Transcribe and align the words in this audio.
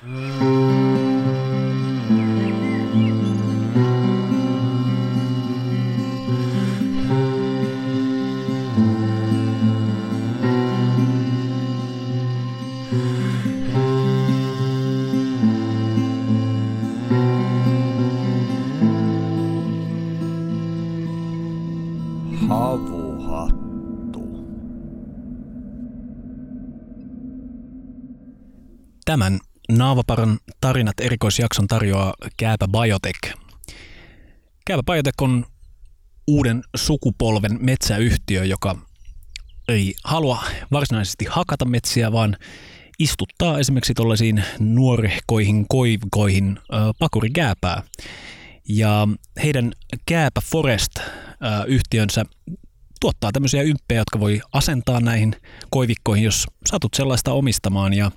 Tämän 0.00 0.57
erikoisjakson 31.18 31.66
tarjoaa 31.66 32.14
Kääpä 32.36 32.68
Biotech. 32.68 33.34
Kääpä 34.66 34.82
Biotech 34.82 35.22
on 35.22 35.46
uuden 36.26 36.62
sukupolven 36.76 37.58
metsäyhtiö, 37.60 38.44
joka 38.44 38.76
ei 39.68 39.94
halua 40.04 40.44
varsinaisesti 40.72 41.24
hakata 41.28 41.64
metsiä, 41.64 42.12
vaan 42.12 42.36
istuttaa 42.98 43.58
esimerkiksi 43.58 43.94
tuollaisiin 43.94 44.44
nuorehkoihin 44.58 45.66
koivikoihin 45.68 46.58
äh, 46.58 46.80
pakurikääpää. 46.98 47.82
Ja 48.68 49.08
heidän 49.42 49.72
Kääpä 50.06 50.40
Forest-yhtiönsä 50.40 52.24
tuottaa 53.00 53.32
tämmöisiä 53.32 53.62
ymppejä, 53.62 54.00
jotka 54.00 54.20
voi 54.20 54.40
asentaa 54.52 55.00
näihin 55.00 55.36
koivikkoihin, 55.70 56.24
jos 56.24 56.46
satut 56.66 56.94
sellaista 56.94 57.32
omistamaan. 57.32 57.94
Ja 57.94 58.10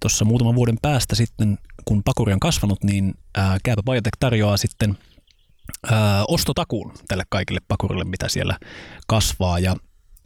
tuossa 0.00 0.24
muutaman 0.24 0.54
vuoden 0.54 0.76
päästä 0.82 1.14
sitten, 1.14 1.58
kun 1.84 2.02
pakuri 2.04 2.32
on 2.32 2.40
kasvanut, 2.40 2.84
niin 2.84 3.14
Kääpä 3.62 3.82
Biotech 3.82 4.16
tarjoaa 4.20 4.56
sitten 4.56 4.98
ää, 5.90 6.24
ostotakuun 6.28 6.92
tälle 7.08 7.24
kaikille 7.28 7.60
pakurille, 7.68 8.04
mitä 8.04 8.28
siellä 8.28 8.58
kasvaa. 9.06 9.58
Ja 9.58 9.76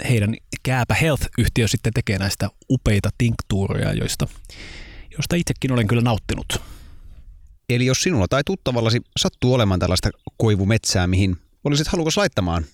heidän 0.08 0.34
Kääpä 0.62 0.94
Health-yhtiö 0.94 1.68
sitten 1.68 1.92
tekee 1.92 2.18
näistä 2.18 2.48
upeita 2.70 3.10
tinktuureja, 3.18 3.92
joista, 3.92 4.26
joista 5.12 5.36
itsekin 5.36 5.72
olen 5.72 5.86
kyllä 5.86 6.02
nauttinut. 6.02 6.60
Eli 7.68 7.86
jos 7.86 8.02
sinulla 8.02 8.26
tai 8.30 8.42
tuttavallasi 8.46 9.00
sattuu 9.16 9.54
olemaan 9.54 9.80
tällaista 9.80 10.10
koivumetsää, 10.36 11.06
mihin 11.06 11.36
olisit 11.64 11.88
halukas 11.88 12.16
laittamaan 12.16 12.64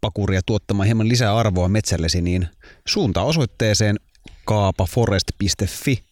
pakuria 0.00 0.40
tuottamaan 0.46 0.86
hieman 0.86 1.08
lisää 1.08 1.36
arvoa 1.36 1.68
metsällesi, 1.68 2.22
niin 2.22 2.48
suuntaa 2.88 3.24
osoitteeseen 3.24 3.96
kaapaforest.fi 4.44 6.09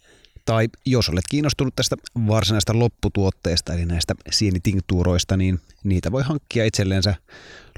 tai 0.49 0.69
jos 0.87 1.09
olet 1.09 1.25
kiinnostunut 1.31 1.77
tästä 1.77 1.97
varsinaista 2.27 2.79
lopputuotteesta, 2.79 3.75
eli 3.75 3.87
näistä 3.87 4.15
sienitinktuuroista, 4.31 5.37
niin 5.37 5.61
niitä 5.85 6.13
voi 6.13 6.23
hankkia 6.23 6.65
itselleensä 6.65 7.15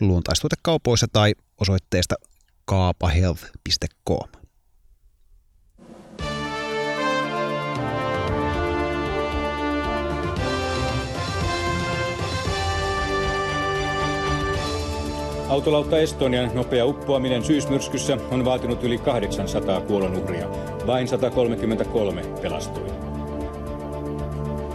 luontaistuotekaupoissa 0.01 1.07
tai 1.13 1.35
osoitteesta 1.61 2.15
kaapahealth.com. 2.65 4.40
Autolautta 15.51 15.99
Estonian 15.99 16.51
nopea 16.55 16.87
uppoaminen 16.87 17.45
syysmyrskyssä 17.45 18.19
on 18.31 18.45
vaatinut 18.45 18.85
yli 18.85 18.99
800 18.99 19.81
kuolonuhria. 19.81 20.49
Vain 20.87 21.09
133 21.09 22.23
pelastui. 22.43 22.87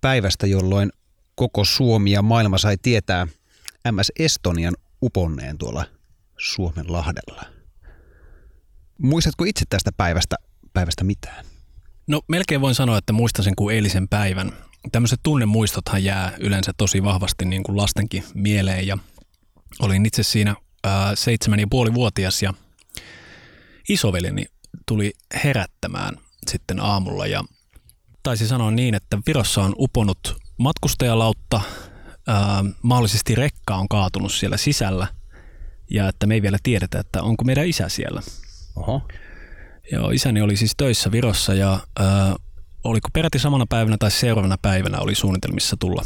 päivästä, 0.00 0.46
jolloin 0.46 0.92
koko 1.34 1.64
Suomi 1.64 2.10
ja 2.10 2.22
maailma 2.22 2.58
sai 2.58 2.76
tietää 2.82 3.26
MS 3.92 4.12
Estonian 4.18 4.74
uponneen 5.02 5.58
tuolla 5.58 5.84
Suomen 6.38 6.92
lahdella. 6.92 7.42
Muistatko 8.98 9.44
itse 9.44 9.64
tästä 9.68 9.90
päivästä, 9.96 10.36
päivästä 10.72 11.04
mitään? 11.04 11.49
No 12.10 12.20
melkein 12.28 12.60
voin 12.60 12.74
sanoa, 12.74 12.98
että 12.98 13.12
muistan 13.12 13.44
sen 13.44 13.56
kuin 13.56 13.76
eilisen 13.76 14.08
päivän. 14.08 14.52
Tämmöiset 14.92 15.20
tunnemuistothan 15.22 16.04
jää 16.04 16.32
yleensä 16.40 16.72
tosi 16.76 17.02
vahvasti 17.04 17.44
niin 17.44 17.62
kuin 17.62 17.76
lastenkin 17.76 18.24
mieleen 18.34 18.86
ja 18.86 18.98
olin 19.82 20.06
itse 20.06 20.22
siinä 20.22 20.56
seitsemän 21.14 21.60
ja 21.60 21.66
puoli 21.70 21.94
vuotias 21.94 22.42
ja 22.42 22.54
isoveljeni 23.88 24.44
tuli 24.86 25.12
herättämään 25.44 26.16
sitten 26.50 26.80
aamulla 26.80 27.26
ja 27.26 27.44
taisi 28.22 28.46
sanoa 28.46 28.70
niin, 28.70 28.94
että 28.94 29.18
Virossa 29.26 29.62
on 29.62 29.74
uponut 29.78 30.36
matkustajalautta, 30.58 31.60
ää, 32.26 32.64
mahdollisesti 32.82 33.34
rekka 33.34 33.76
on 33.76 33.88
kaatunut 33.88 34.32
siellä 34.32 34.56
sisällä 34.56 35.06
ja 35.90 36.08
että 36.08 36.26
me 36.26 36.34
ei 36.34 36.42
vielä 36.42 36.58
tiedetä, 36.62 37.00
että 37.00 37.22
onko 37.22 37.44
meidän 37.44 37.66
isä 37.66 37.88
siellä. 37.88 38.22
Oho. 38.76 39.02
Joo, 39.92 40.10
isäni 40.10 40.40
oli 40.40 40.56
siis 40.56 40.72
töissä 40.76 41.12
Virossa 41.12 41.54
ja 41.54 41.72
äh, 42.00 42.34
oliko 42.84 43.08
peräti 43.12 43.38
samana 43.38 43.66
päivänä 43.68 43.96
tai 43.98 44.10
seuraavana 44.10 44.56
päivänä 44.62 44.98
oli 44.98 45.14
suunnitelmissa 45.14 45.76
tulla, 45.80 46.02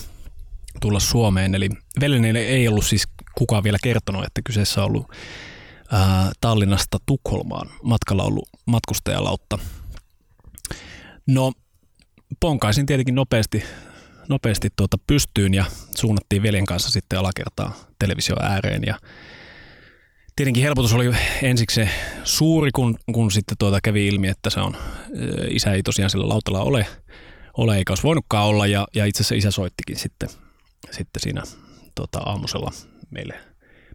tulla 0.80 1.00
Suomeen. 1.00 1.54
Eli 1.54 1.68
veljeni 2.00 2.38
ei 2.38 2.68
ollut 2.68 2.84
siis 2.86 3.08
kukaan 3.34 3.64
vielä 3.64 3.78
kertonut, 3.82 4.24
että 4.24 4.40
kyseessä 4.44 4.80
on 4.80 4.86
ollut 4.86 5.10
äh, 5.94 6.30
Tallinnasta 6.40 6.98
Tukholmaan 7.06 7.70
matkalla 7.82 8.22
ollut 8.22 8.48
matkustajalautta. 8.66 9.58
No, 11.26 11.52
ponkaisin 12.40 12.86
tietenkin 12.86 13.14
nopeasti, 13.14 13.64
nopeasti 14.28 14.68
tuota 14.76 14.96
pystyyn 15.06 15.54
ja 15.54 15.64
suunnattiin 15.96 16.42
veljen 16.42 16.66
kanssa 16.66 16.90
sitten 16.90 17.18
alakertaa 17.18 17.74
televisio 17.98 18.36
ääreen 18.40 18.82
ja 18.86 18.98
Tietenkin 20.36 20.62
helpotus 20.62 20.92
oli 20.92 21.10
ensiksi 21.42 21.74
se 21.74 21.88
suuri, 22.24 22.70
kun, 22.74 22.96
kun 23.12 23.30
sitten 23.30 23.56
tuota 23.58 23.80
kävi 23.82 24.06
ilmi, 24.06 24.28
että 24.28 24.50
se 24.50 24.60
on, 24.60 24.76
isä 25.48 25.72
ei 25.72 25.82
tosiaan 25.82 26.10
sillä 26.10 26.28
lautalla 26.28 26.62
ole, 26.62 26.86
ole 27.56 27.76
eikä 27.76 27.90
olisi 27.90 28.02
voinutkaan 28.02 28.46
olla, 28.46 28.66
ja, 28.66 28.88
ja 28.94 29.04
itse 29.04 29.22
asiassa 29.22 29.34
isä 29.34 29.50
soittikin 29.50 29.96
sitten, 29.96 30.28
sitten 30.90 31.22
siinä 31.22 31.42
tota, 31.94 32.18
aamusella 32.18 32.70
meille, 33.10 33.34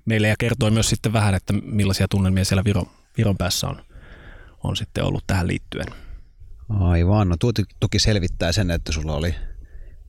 meille, 0.05 0.27
ja 0.27 0.35
kertoi 0.39 0.71
myös 0.71 0.89
sitten 0.89 1.13
vähän, 1.13 1.35
että 1.35 1.53
millaisia 1.53 2.07
tunnelmia 2.07 2.45
siellä 2.45 2.63
Viron, 2.63 2.85
Viron 3.17 3.37
päässä 3.37 3.67
on, 3.67 3.81
on 4.63 4.75
sitten 4.75 5.03
ollut 5.03 5.23
tähän 5.27 5.47
liittyen. 5.47 5.87
Aivan, 6.69 7.29
no 7.29 7.35
tuo 7.39 7.51
toki 7.79 7.99
selvittää 7.99 8.51
sen, 8.51 8.71
että 8.71 8.91
sulla 8.91 9.15
oli 9.15 9.35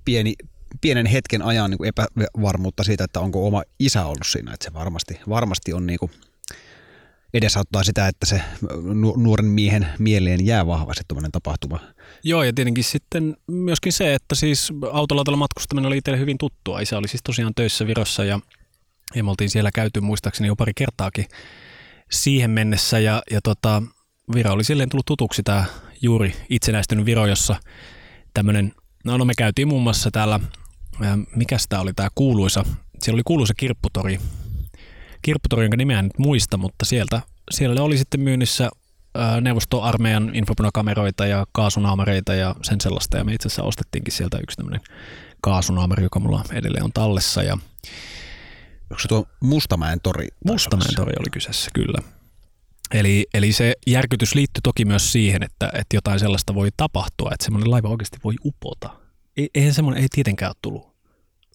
pieni, 0.04 0.34
pienen 0.80 1.06
hetken 1.06 1.42
ajan 1.42 1.70
niin 1.70 1.86
epävarmuutta 1.86 2.84
siitä, 2.84 3.04
että 3.04 3.20
onko 3.20 3.46
oma 3.46 3.62
isä 3.78 4.04
ollut 4.04 4.26
siinä. 4.26 4.54
Että 4.54 4.64
se 4.64 4.74
varmasti, 4.74 5.20
varmasti 5.28 5.72
on 5.72 5.86
niin 5.86 5.98
kuin 5.98 6.10
edesauttaa 7.34 7.84
sitä, 7.84 8.08
että 8.08 8.26
se 8.26 8.42
nuoren 9.16 9.46
miehen 9.46 9.86
mieleen 9.98 10.46
jää 10.46 10.66
vahvasti 10.66 11.04
tuommoinen 11.08 11.32
tapahtuma. 11.32 11.80
Joo, 12.24 12.42
ja 12.42 12.52
tietenkin 12.52 12.84
sitten 12.84 13.36
myöskin 13.46 13.92
se, 13.92 14.14
että 14.14 14.34
siis 14.34 14.72
autolautalla 14.92 15.36
matkustaminen 15.36 15.86
oli 15.86 15.98
itselle 15.98 16.18
hyvin 16.18 16.38
tuttua. 16.38 16.80
Isä 16.80 16.98
oli 16.98 17.08
siis 17.08 17.22
tosiaan 17.22 17.54
töissä 17.54 17.86
Virossa 17.86 18.24
ja, 18.24 18.40
ja 19.14 19.24
me 19.24 19.30
oltiin 19.30 19.50
siellä 19.50 19.70
käyty 19.74 20.00
muistaakseni 20.00 20.48
jo 20.48 20.56
pari 20.56 20.72
kertaakin 20.76 21.26
siihen 22.10 22.50
mennessä. 22.50 22.98
Ja, 22.98 23.22
ja 23.30 23.40
tota, 23.40 23.82
Viro 24.34 24.52
oli 24.52 24.64
silleen 24.64 24.88
tullut 24.88 25.06
tutuksi 25.06 25.42
tämä 25.42 25.64
juuri 26.02 26.34
itsenäistynyt 26.48 27.06
Viro, 27.06 27.26
jossa 27.26 27.56
tämmöinen, 28.34 28.72
no, 29.04 29.18
no 29.18 29.24
me 29.24 29.34
käytiin 29.36 29.68
muun 29.68 29.82
muassa 29.82 30.10
täällä 30.10 30.40
mikä 31.36 31.56
tämä 31.68 31.82
oli 31.82 31.92
tämä 31.92 32.08
kuuluisa, 32.14 32.64
siellä 33.02 33.16
oli 33.16 33.22
kuuluisa 33.24 33.54
kirpputori, 33.54 34.18
kirpputori, 35.22 35.64
jonka 35.64 35.76
nimeä 35.76 35.98
en 35.98 36.04
nyt 36.04 36.18
muista, 36.18 36.56
mutta 36.56 36.84
sieltä, 36.84 37.20
siellä 37.50 37.82
oli 37.82 37.98
sitten 37.98 38.20
myynnissä 38.20 38.70
neuvostoarmeijan 39.40 40.30
infopunakameroita 40.34 41.26
ja 41.26 41.46
kaasunaamareita 41.52 42.34
ja 42.34 42.54
sen 42.62 42.80
sellaista. 42.80 43.16
Ja 43.16 43.24
me 43.24 43.34
itse 43.34 43.48
asiassa 43.48 43.62
ostettiinkin 43.62 44.12
sieltä 44.12 44.38
yksi 44.42 44.56
tämmöinen 44.56 44.80
kaasunaamari, 45.40 46.02
joka 46.02 46.20
mulla 46.20 46.44
edelleen 46.52 46.84
on 46.84 46.92
tallessa. 46.92 47.42
Ja 47.42 47.52
onko 48.90 48.98
se 48.98 49.08
tuo 49.08 49.26
Mustamäen 49.40 50.00
tori? 50.02 50.28
Mustamäen 50.44 50.94
tori 50.96 51.12
oli 51.20 51.30
kyseessä, 51.30 51.70
kyllä. 51.74 51.98
Eli, 52.94 53.26
eli 53.34 53.52
se 53.52 53.74
järkytys 53.86 54.34
liittyy 54.34 54.60
toki 54.62 54.84
myös 54.84 55.12
siihen, 55.12 55.42
että, 55.42 55.70
että 55.74 55.96
jotain 55.96 56.20
sellaista 56.20 56.54
voi 56.54 56.68
tapahtua, 56.76 57.30
että 57.32 57.44
semmoinen 57.44 57.70
laiva 57.70 57.88
oikeasti 57.88 58.18
voi 58.24 58.34
upota. 58.44 58.99
Eihän 59.54 59.74
semmoinen, 59.74 60.02
ei 60.02 60.08
tietenkään 60.10 60.50
ole 60.50 60.56
tullut 60.62 60.96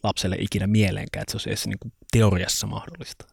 lapselle 0.03 0.35
ikinä 0.39 0.67
mieleenkään, 0.67 1.21
että 1.21 1.31
se 1.31 1.35
olisi 1.35 1.49
edes 1.49 1.67
niin 1.67 1.79
kuin 1.79 1.93
teoriassa 2.11 2.67
mahdollista. 2.67 3.25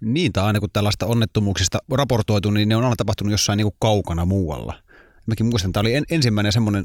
Niin, 0.00 0.32
tai 0.32 0.44
aina 0.44 0.60
kun 0.60 0.68
tällaista 0.72 1.06
onnettomuuksista 1.06 1.78
raportoitu, 1.92 2.50
niin 2.50 2.68
ne 2.68 2.76
on 2.76 2.84
aina 2.84 2.96
tapahtunut 2.96 3.30
jossain 3.30 3.56
niin 3.56 3.64
kuin 3.64 3.76
kaukana 3.78 4.24
muualla. 4.24 4.82
Mäkin 5.26 5.46
muistan, 5.46 5.68
että 5.68 5.74
tämä 5.74 5.80
oli 5.80 5.94
en, 5.94 6.04
ensimmäinen 6.10 6.52
semmoinen 6.52 6.84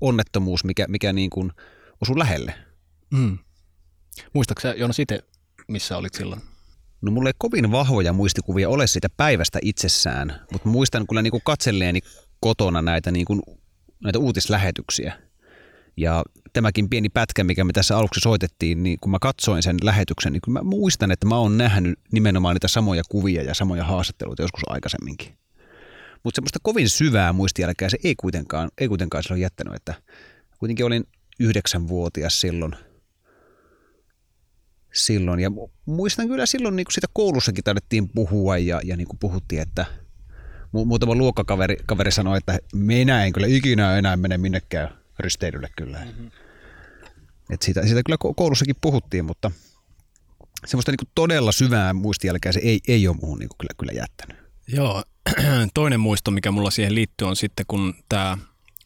onnettomuus, 0.00 0.64
mikä, 0.64 0.86
mikä 0.88 1.12
niin 1.12 1.30
kuin 1.30 1.52
osui 2.02 2.18
lähelle. 2.18 2.54
Mm. 3.10 3.38
Muistaaksä 4.32 4.74
Joonas 4.76 4.98
itse, 4.98 5.22
missä 5.68 5.96
olit 5.96 6.14
silloin? 6.14 6.40
No 7.00 7.12
mulla 7.12 7.28
ei 7.28 7.34
kovin 7.38 7.72
vahvoja 7.72 8.12
muistikuvia 8.12 8.68
ole 8.68 8.86
siitä 8.86 9.08
päivästä 9.16 9.58
itsessään, 9.62 10.40
mutta 10.52 10.68
muistan 10.68 11.06
kyllä 11.06 11.22
niin 11.22 11.30
kuin 11.30 11.42
katselleeni 11.44 12.00
kotona 12.40 12.82
näitä, 12.82 13.10
niin 13.10 13.24
kuin, 13.24 13.42
näitä 14.04 14.18
uutislähetyksiä. 14.18 15.27
Ja 15.98 16.22
tämäkin 16.52 16.88
pieni 16.88 17.08
pätkä, 17.08 17.44
mikä 17.44 17.64
me 17.64 17.72
tässä 17.72 17.98
aluksi 17.98 18.20
soitettiin, 18.20 18.82
niin 18.82 18.98
kun 19.00 19.10
mä 19.10 19.18
katsoin 19.20 19.62
sen 19.62 19.76
lähetyksen, 19.82 20.32
niin 20.32 20.42
mä 20.48 20.60
muistan, 20.62 21.10
että 21.10 21.26
mä 21.26 21.38
oon 21.38 21.58
nähnyt 21.58 21.98
nimenomaan 22.12 22.54
niitä 22.54 22.68
samoja 22.68 23.02
kuvia 23.08 23.42
ja 23.42 23.54
samoja 23.54 23.84
haastatteluita 23.84 24.42
joskus 24.42 24.62
aikaisemminkin. 24.66 25.38
Mutta 26.24 26.38
semmoista 26.38 26.58
kovin 26.62 26.88
syvää 26.88 27.32
muistijälkeä 27.32 27.90
se 27.90 27.98
ei 28.04 28.14
kuitenkaan, 28.14 28.70
ei 28.78 28.88
kuitenkaan 28.88 29.22
silloin 29.22 29.40
jättänyt, 29.40 29.74
että 29.74 29.94
kuitenkin 30.58 30.86
olin 30.86 31.04
yhdeksänvuotias 31.40 32.40
silloin. 32.40 32.72
silloin. 34.94 35.40
Ja 35.40 35.50
muistan 35.86 36.28
kyllä 36.28 36.46
silloin 36.46 36.76
niin 36.76 36.86
sitä 36.90 37.06
koulussakin 37.12 37.64
taidettiin 37.64 38.08
puhua 38.08 38.58
ja, 38.58 38.80
ja 38.84 38.96
niin 38.96 39.08
kuin 39.08 39.18
puhuttiin, 39.18 39.62
että 39.62 39.86
muutama 40.72 41.14
luokkakaveri 41.14 41.76
kaveri 41.86 42.10
sanoi, 42.12 42.38
että 42.38 42.58
minä 42.74 43.24
en 43.24 43.32
kyllä 43.32 43.46
ikinä 43.46 43.98
enää 43.98 44.16
mene 44.16 44.38
minnekään 44.38 44.97
risteilylle 45.18 45.68
kyllä. 45.76 45.98
Mm-hmm. 45.98 46.30
Et 47.50 47.62
siitä, 47.62 47.86
siitä 47.86 48.02
kyllä 48.02 48.34
koulussakin 48.36 48.76
puhuttiin, 48.80 49.24
mutta 49.24 49.50
semmoista 50.66 50.92
niin 50.92 51.10
todella 51.14 51.52
syvää 51.52 51.94
muistijälkeä 51.94 52.52
se 52.52 52.60
ei, 52.62 52.80
ei 52.88 53.08
ole 53.08 53.16
muuhun 53.20 53.38
niin 53.38 53.48
kyllä, 53.58 53.74
kyllä 53.78 53.92
jättänyt. 53.92 54.36
Joo, 54.68 55.04
toinen 55.74 56.00
muisto, 56.00 56.30
mikä 56.30 56.50
mulla 56.50 56.70
siihen 56.70 56.94
liittyy, 56.94 57.28
on 57.28 57.36
sitten, 57.36 57.66
kun 57.68 57.94
tämä 58.08 58.38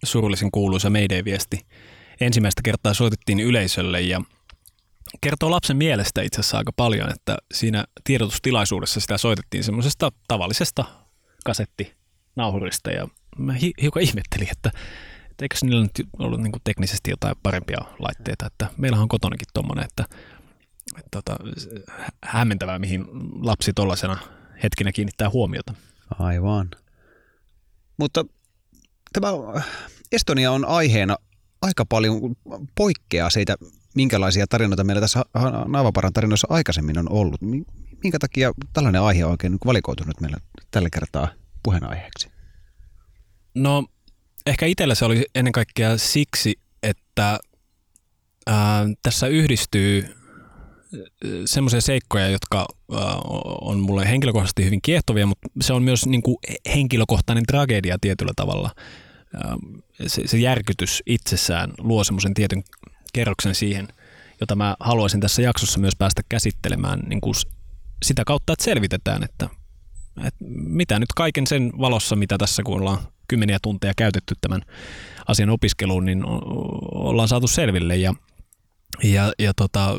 surullisen 0.04 0.50
kuuluisa 0.50 0.90
Mayday-viesti 0.90 1.66
ensimmäistä 2.20 2.62
kertaa 2.64 2.94
soitettiin 2.94 3.40
yleisölle 3.40 4.00
ja 4.00 4.20
kertoo 5.20 5.50
lapsen 5.50 5.76
mielestä 5.76 6.22
itse 6.22 6.40
asiassa 6.40 6.58
aika 6.58 6.72
paljon, 6.76 7.10
että 7.10 7.36
siinä 7.54 7.84
tiedotustilaisuudessa 8.04 9.00
sitä 9.00 9.18
soitettiin 9.18 9.64
semmoisesta 9.64 10.12
tavallisesta 10.28 10.84
kasettinauhurista 11.44 12.90
ja 12.90 13.08
mä 13.38 13.52
hi- 13.52 13.72
hiukan 13.82 14.02
ihmettelin, 14.02 14.48
että 14.52 14.70
eikö 15.42 15.56
niillä 15.62 15.82
nyt 15.82 16.08
ollut 16.18 16.40
niin 16.40 16.52
kuin 16.52 16.62
teknisesti 16.64 17.10
jotain 17.10 17.36
parempia 17.42 17.78
laitteita, 17.98 18.46
että 18.46 18.66
meillähän 18.76 19.02
on 19.02 19.08
kotonakin 19.08 19.46
tuommoinen, 19.54 19.84
että, 19.84 20.04
että, 20.98 21.18
että 21.18 21.36
hämmentävää, 22.24 22.78
mihin 22.78 23.04
lapsi 23.40 23.72
tuollaisena 23.72 24.18
hetkinä 24.62 24.92
kiinnittää 24.92 25.30
huomiota. 25.30 25.74
Aivan. 26.18 26.70
Mutta 27.96 28.24
tämä 29.12 29.28
Estonia 30.12 30.52
on 30.52 30.64
aiheena 30.64 31.16
aika 31.62 31.84
paljon 31.84 32.36
poikkeaa 32.74 33.30
siitä, 33.30 33.56
minkälaisia 33.94 34.46
tarinoita 34.46 34.84
meillä 34.84 35.00
tässä 35.00 35.24
Naavaparan 35.66 36.12
tarinoissa 36.12 36.46
aikaisemmin 36.50 36.98
on 36.98 37.12
ollut. 37.12 37.40
Minkä 38.02 38.18
takia 38.18 38.52
tällainen 38.72 39.02
aihe 39.02 39.24
on 39.24 39.30
oikein 39.30 39.58
valikoitunut 39.66 40.20
meillä 40.20 40.36
tällä 40.70 40.88
kertaa 40.92 41.28
puheenaiheeksi? 41.62 42.30
No 43.54 43.84
ehkä 44.46 44.66
itsellä 44.66 44.94
se 44.94 45.04
oli 45.04 45.24
ennen 45.34 45.52
kaikkea 45.52 45.98
siksi, 45.98 46.58
että 46.82 47.38
ää, 48.46 48.86
tässä 49.02 49.26
yhdistyy 49.26 50.14
semmoisia 51.44 51.80
seikkoja, 51.80 52.28
jotka 52.28 52.66
on 53.60 53.80
mulle 53.80 54.08
henkilökohtaisesti 54.08 54.64
hyvin 54.64 54.82
kiehtovia, 54.82 55.26
mutta 55.26 55.48
se 55.60 55.72
on 55.72 55.82
myös 55.82 56.06
niin 56.06 56.22
kuin 56.22 56.36
henkilökohtainen 56.74 57.44
tragedia 57.46 57.96
tietyllä 58.00 58.32
tavalla. 58.36 58.70
Se, 60.06 60.22
se 60.26 60.38
järkytys 60.38 61.02
itsessään 61.06 61.70
luo 61.78 62.04
semmoisen 62.04 62.34
tietyn 62.34 62.62
kerroksen 63.12 63.54
siihen, 63.54 63.88
jota 64.40 64.56
mä 64.56 64.76
haluaisin 64.80 65.20
tässä 65.20 65.42
jaksossa 65.42 65.80
myös 65.80 65.96
päästä 65.98 66.22
käsittelemään 66.28 67.00
niin 67.00 67.20
kuin 67.20 67.34
sitä 68.02 68.22
kautta, 68.26 68.52
että 68.52 68.64
selvitetään, 68.64 69.22
että, 69.22 69.48
että 70.24 70.44
mitä 70.54 70.98
nyt 70.98 71.12
kaiken 71.16 71.46
sen 71.46 71.72
valossa, 71.78 72.16
mitä 72.16 72.38
tässä 72.38 72.62
kun 72.62 72.74
ollaan 72.80 72.98
kymmeniä 73.32 73.58
tunteja 73.62 73.92
käytetty 73.96 74.34
tämän 74.40 74.62
asian 75.28 75.50
opiskeluun, 75.50 76.04
niin 76.04 76.22
ollaan 76.94 77.28
saatu 77.28 77.46
selville 77.46 77.96
ja, 77.96 78.14
ja, 79.02 79.32
ja 79.38 79.52
tota, 79.54 79.94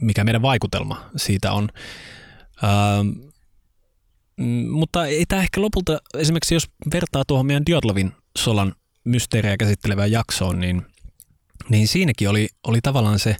mikä 0.00 0.24
meidän 0.24 0.42
vaikutelma 0.42 1.10
siitä 1.16 1.52
on. 1.52 1.68
Ähm, 2.64 3.08
mutta 4.70 5.06
ei 5.06 5.26
tämä 5.26 5.42
ehkä 5.42 5.60
lopulta, 5.60 5.98
esimerkiksi 6.18 6.54
jos 6.54 6.70
vertaa 6.94 7.24
tuohon 7.26 7.46
meidän 7.46 7.66
Diotlovin 7.66 8.12
solan 8.38 8.74
mysteeriä 9.04 9.56
käsittelevään 9.56 10.10
jaksoon, 10.10 10.60
niin, 10.60 10.82
niin 11.68 11.88
siinäkin 11.88 12.28
oli, 12.28 12.48
oli 12.66 12.78
tavallaan 12.82 13.18
se, 13.18 13.36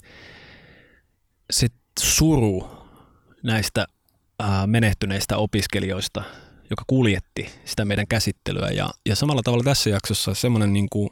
se 1.50 1.69
suru 2.00 2.71
näistä 3.43 3.87
ää, 4.39 4.67
menehtyneistä 4.67 5.37
opiskelijoista, 5.37 6.23
joka 6.70 6.85
kuljetti 6.87 7.50
sitä 7.64 7.85
meidän 7.85 8.06
käsittelyä. 8.06 8.69
Ja, 8.70 8.91
ja 9.06 9.17
samalla 9.17 9.43
tavalla 9.43 9.64
tässä 9.64 9.91
jaksossa 9.91 10.35
semmoinen 10.35 10.73
niin 10.73 10.88
kuin, 10.91 11.11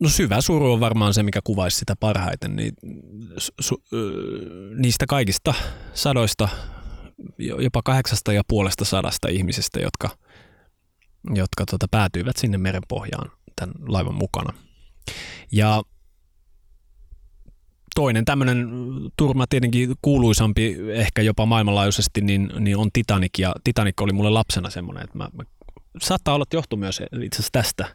No 0.00 0.08
syvä 0.08 0.40
suru 0.40 0.72
on 0.72 0.80
varmaan 0.80 1.14
se, 1.14 1.22
mikä 1.22 1.40
kuvaisi 1.44 1.78
sitä 1.78 1.94
parhaiten. 2.00 2.56
Niin, 2.56 2.72
su, 3.60 3.82
niistä 4.76 5.06
kaikista 5.06 5.54
sadoista, 5.94 6.48
jopa 7.38 7.82
kahdeksasta 7.84 8.32
ja 8.32 8.42
puolesta 8.48 8.84
sadasta 8.84 9.28
ihmisestä, 9.28 9.80
jotka, 9.80 10.10
jotka 11.34 11.64
tota, 11.70 11.86
päätyivät 11.90 12.36
sinne 12.36 12.58
meren 12.58 12.82
pohjaan 12.88 13.30
tämän 13.56 13.74
laivan 13.88 14.14
mukana. 14.14 14.52
Ja 15.52 15.82
toinen 17.94 18.24
tämmöinen 18.24 18.68
turma 19.16 19.46
tietenkin 19.46 19.94
kuuluisampi 20.02 20.76
ehkä 20.92 21.22
jopa 21.22 21.46
maailmanlaajuisesti, 21.46 22.20
niin, 22.20 22.50
niin 22.60 22.76
on 22.76 22.88
Titanic. 22.92 23.38
Ja 23.38 23.52
Titanic 23.64 24.00
oli 24.00 24.12
mulle 24.12 24.30
lapsena 24.30 24.70
semmoinen, 24.70 25.04
että 25.04 25.18
mä, 25.18 25.28
mä 25.32 25.44
saattaa 26.02 26.34
olla, 26.34 26.42
että 26.42 26.56
johtuu 26.56 26.78
myös 26.78 27.02
itse 27.22 27.36
asiassa 27.36 27.52
tästä 27.52 27.88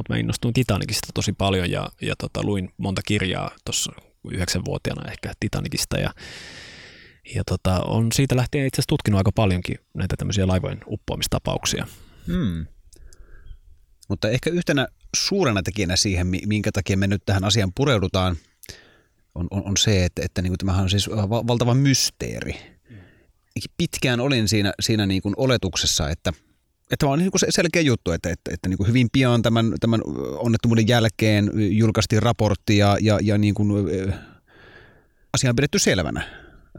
mutta 0.00 0.12
mä 0.12 0.18
innostuin 0.18 0.54
Titanicista 0.54 1.08
tosi 1.14 1.32
paljon 1.32 1.70
ja, 1.70 1.88
ja 2.00 2.14
tota, 2.18 2.42
luin 2.42 2.70
monta 2.76 3.02
kirjaa 3.06 3.50
tuossa 3.64 3.92
yhdeksänvuotiaana 4.30 5.10
ehkä 5.10 5.32
Titanicista 5.40 5.98
ja, 5.98 6.10
ja 7.34 7.42
tota, 7.46 7.80
on 7.80 8.12
siitä 8.12 8.36
lähtien 8.36 8.66
itse 8.66 8.76
asiassa 8.76 8.88
tutkinut 8.88 9.18
aika 9.18 9.32
paljonkin 9.34 9.76
näitä 9.94 10.16
tämmöisiä 10.16 10.46
laivojen 10.46 10.80
uppoamistapauksia. 10.86 11.86
Hmm. 12.26 12.66
Mutta 14.08 14.28
ehkä 14.28 14.50
yhtenä 14.50 14.86
suurena 15.16 15.62
tekijänä 15.62 15.96
siihen, 15.96 16.26
minkä 16.26 16.72
takia 16.72 16.96
me 16.96 17.06
nyt 17.06 17.22
tähän 17.26 17.44
asiaan 17.44 17.72
pureudutaan, 17.74 18.36
on, 19.34 19.46
on, 19.50 19.62
on 19.64 19.76
se, 19.76 20.04
että, 20.04 20.22
että 20.24 20.42
niin 20.42 20.50
kuin 20.50 20.58
tämähän 20.58 20.82
on 20.82 20.90
siis 20.90 21.10
valtava 21.46 21.74
mysteeri. 21.74 22.56
Pitkään 23.76 24.20
olin 24.20 24.48
siinä, 24.48 24.72
siinä 24.80 25.06
niin 25.06 25.22
kuin 25.22 25.34
oletuksessa, 25.36 26.08
että– 26.08 26.32
että 26.90 27.06
on 27.06 27.18
niin 27.18 27.30
selkeä 27.48 27.82
juttu, 27.82 28.12
että, 28.12 28.30
että, 28.30 28.54
että 28.54 28.68
niin 28.68 28.76
kuin 28.76 28.88
hyvin 28.88 29.08
pian 29.12 29.42
tämän, 29.42 29.74
tämän 29.80 30.00
onnettomuuden 30.36 30.88
jälkeen 30.88 31.50
julkaistiin 31.54 32.22
raportti 32.22 32.78
ja, 32.78 32.96
ja, 33.00 33.18
ja 33.22 33.38
niin 33.38 33.54
kuin, 33.54 33.70
asia 35.32 35.50
on 35.50 35.56
pidetty 35.56 35.78
selvänä. 35.78 36.22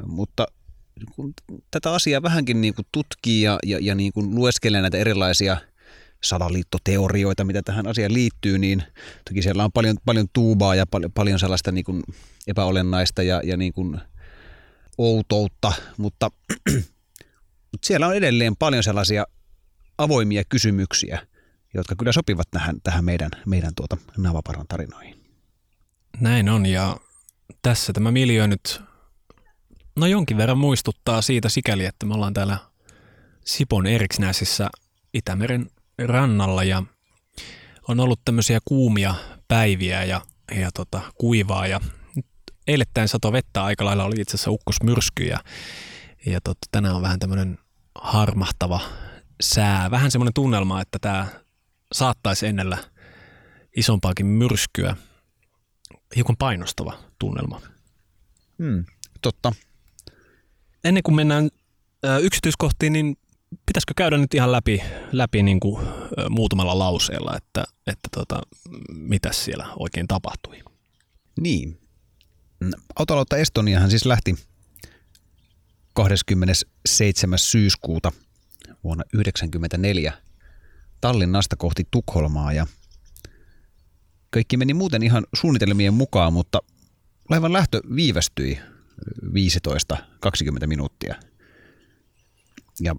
Mutta 0.05 0.47
kun 1.15 1.33
tätä 1.71 1.93
asiaa 1.93 2.21
vähänkin 2.21 2.61
niin 2.61 2.73
kuin 2.73 2.85
tutkii 2.91 3.41
ja, 3.41 3.59
ja, 3.65 3.77
ja 3.81 3.95
niin 3.95 4.13
kuin 4.13 4.35
lueskelee 4.35 4.81
näitä 4.81 4.97
erilaisia 4.97 5.57
salaliittoteorioita, 6.23 7.43
mitä 7.43 7.61
tähän 7.61 7.87
asiaan 7.87 8.13
liittyy, 8.13 8.57
niin 8.57 8.83
toki 9.29 9.41
siellä 9.41 9.63
on 9.63 9.71
paljon, 9.71 9.97
paljon 10.05 10.27
tuubaa 10.33 10.75
ja 10.75 10.85
paljon, 10.87 11.11
paljon 11.11 11.39
sellaista 11.39 11.71
niin 11.71 11.85
kuin 11.85 12.03
epäolennaista 12.47 13.23
ja, 13.23 13.41
ja 13.43 13.57
niin 13.57 13.73
kuin 13.73 14.01
outoutta, 14.97 15.73
mutta, 15.97 16.29
mutta 17.71 17.85
siellä 17.85 18.07
on 18.07 18.15
edelleen 18.15 18.55
paljon 18.55 18.83
sellaisia 18.83 19.25
avoimia 19.97 20.43
kysymyksiä, 20.49 21.27
jotka 21.73 21.95
kyllä 21.95 22.11
sopivat 22.11 22.47
tähän, 22.51 22.75
tähän 22.83 23.05
meidän, 23.05 23.31
meidän 23.45 23.71
tuota 23.75 23.97
Navaparan 24.17 24.67
tarinoihin. 24.67 25.23
Näin 26.19 26.49
on 26.49 26.65
ja 26.65 26.97
tässä 27.61 27.93
tämä 27.93 28.11
miljö 28.11 28.47
nyt 28.47 28.81
no 29.95 30.05
jonkin 30.05 30.37
verran 30.37 30.57
muistuttaa 30.57 31.21
siitä 31.21 31.49
sikäli, 31.49 31.85
että 31.85 32.05
me 32.05 32.13
ollaan 32.13 32.33
täällä 32.33 32.57
Sipon 33.45 33.87
Eriksnäsissä 33.87 34.69
Itämeren 35.13 35.69
rannalla 35.99 36.63
ja 36.63 36.83
on 37.87 37.99
ollut 37.99 38.21
tämmöisiä 38.25 38.59
kuumia 38.65 39.15
päiviä 39.47 40.03
ja, 40.03 40.21
ja 40.59 40.71
tota, 40.71 41.01
kuivaa 41.15 41.67
ja 41.67 41.81
eilettäin 42.67 43.07
sato 43.07 43.31
vettä 43.31 43.63
aika 43.63 43.85
lailla, 43.85 44.03
oli 44.03 44.21
itse 44.21 44.35
asiassa 44.35 44.51
ukkosmyrsky 44.51 45.23
ja, 45.23 45.39
ja 46.25 46.41
totta, 46.41 46.67
tänään 46.71 46.95
on 46.95 47.01
vähän 47.01 47.19
tämmöinen 47.19 47.57
harmahtava 47.95 48.79
sää. 49.41 49.91
Vähän 49.91 50.11
semmoinen 50.11 50.33
tunnelma, 50.33 50.81
että 50.81 50.99
tämä 50.99 51.27
saattaisi 51.91 52.47
ennellä 52.47 52.77
isompaakin 53.77 54.25
myrskyä. 54.25 54.95
Hiukan 56.15 56.37
painostava 56.37 56.93
tunnelma. 57.19 57.61
Hmm, 58.63 58.85
totta. 59.21 59.51
Ennen 60.83 61.03
kuin 61.03 61.15
mennään 61.15 61.49
yksityiskohtiin, 62.21 62.93
niin 62.93 63.17
pitäisikö 63.65 63.93
käydä 63.97 64.17
nyt 64.17 64.33
ihan 64.33 64.51
läpi, 64.51 64.81
läpi 65.11 65.43
niin 65.43 65.59
kuin, 65.59 65.87
muutamalla 66.29 66.79
lauseella, 66.79 67.37
että, 67.37 67.63
että 67.87 68.09
tota, 68.11 68.41
mitä 68.91 69.31
siellä 69.31 69.67
oikein 69.79 70.07
tapahtui? 70.07 70.63
Niin. 71.39 71.79
Autolautta 72.95 73.37
Estoniahan 73.37 73.89
siis 73.89 74.05
lähti 74.05 74.35
27. 75.93 77.39
syyskuuta 77.39 78.11
vuonna 78.83 79.03
1994 79.03 80.13
Tallinnasta 81.01 81.55
kohti 81.55 81.83
Tukholmaa 81.91 82.53
ja 82.53 82.67
kaikki 84.29 84.57
meni 84.57 84.73
muuten 84.73 85.03
ihan 85.03 85.23
suunnitelmien 85.33 85.93
mukaan, 85.93 86.33
mutta 86.33 86.59
laivan 87.29 87.53
lähtö 87.53 87.81
viivästyi 87.95 88.59
15-20 89.25 90.67
minuuttia. 90.67 91.15
Ja 92.79 92.95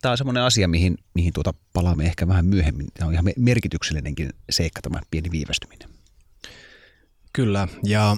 tämä 0.00 0.10
on 0.10 0.18
semmoinen 0.18 0.42
asia, 0.42 0.68
mihin, 0.68 0.98
mihin 1.14 1.32
tuota 1.32 1.54
palaamme 1.72 2.04
ehkä 2.04 2.28
vähän 2.28 2.46
myöhemmin. 2.46 2.86
Tämä 2.94 3.08
on 3.08 3.12
ihan 3.12 3.24
merkityksellinenkin 3.36 4.30
seikka 4.50 4.82
tämä 4.82 5.00
pieni 5.10 5.30
viivästyminen. 5.30 5.88
Kyllä, 7.32 7.68
ja 7.82 8.16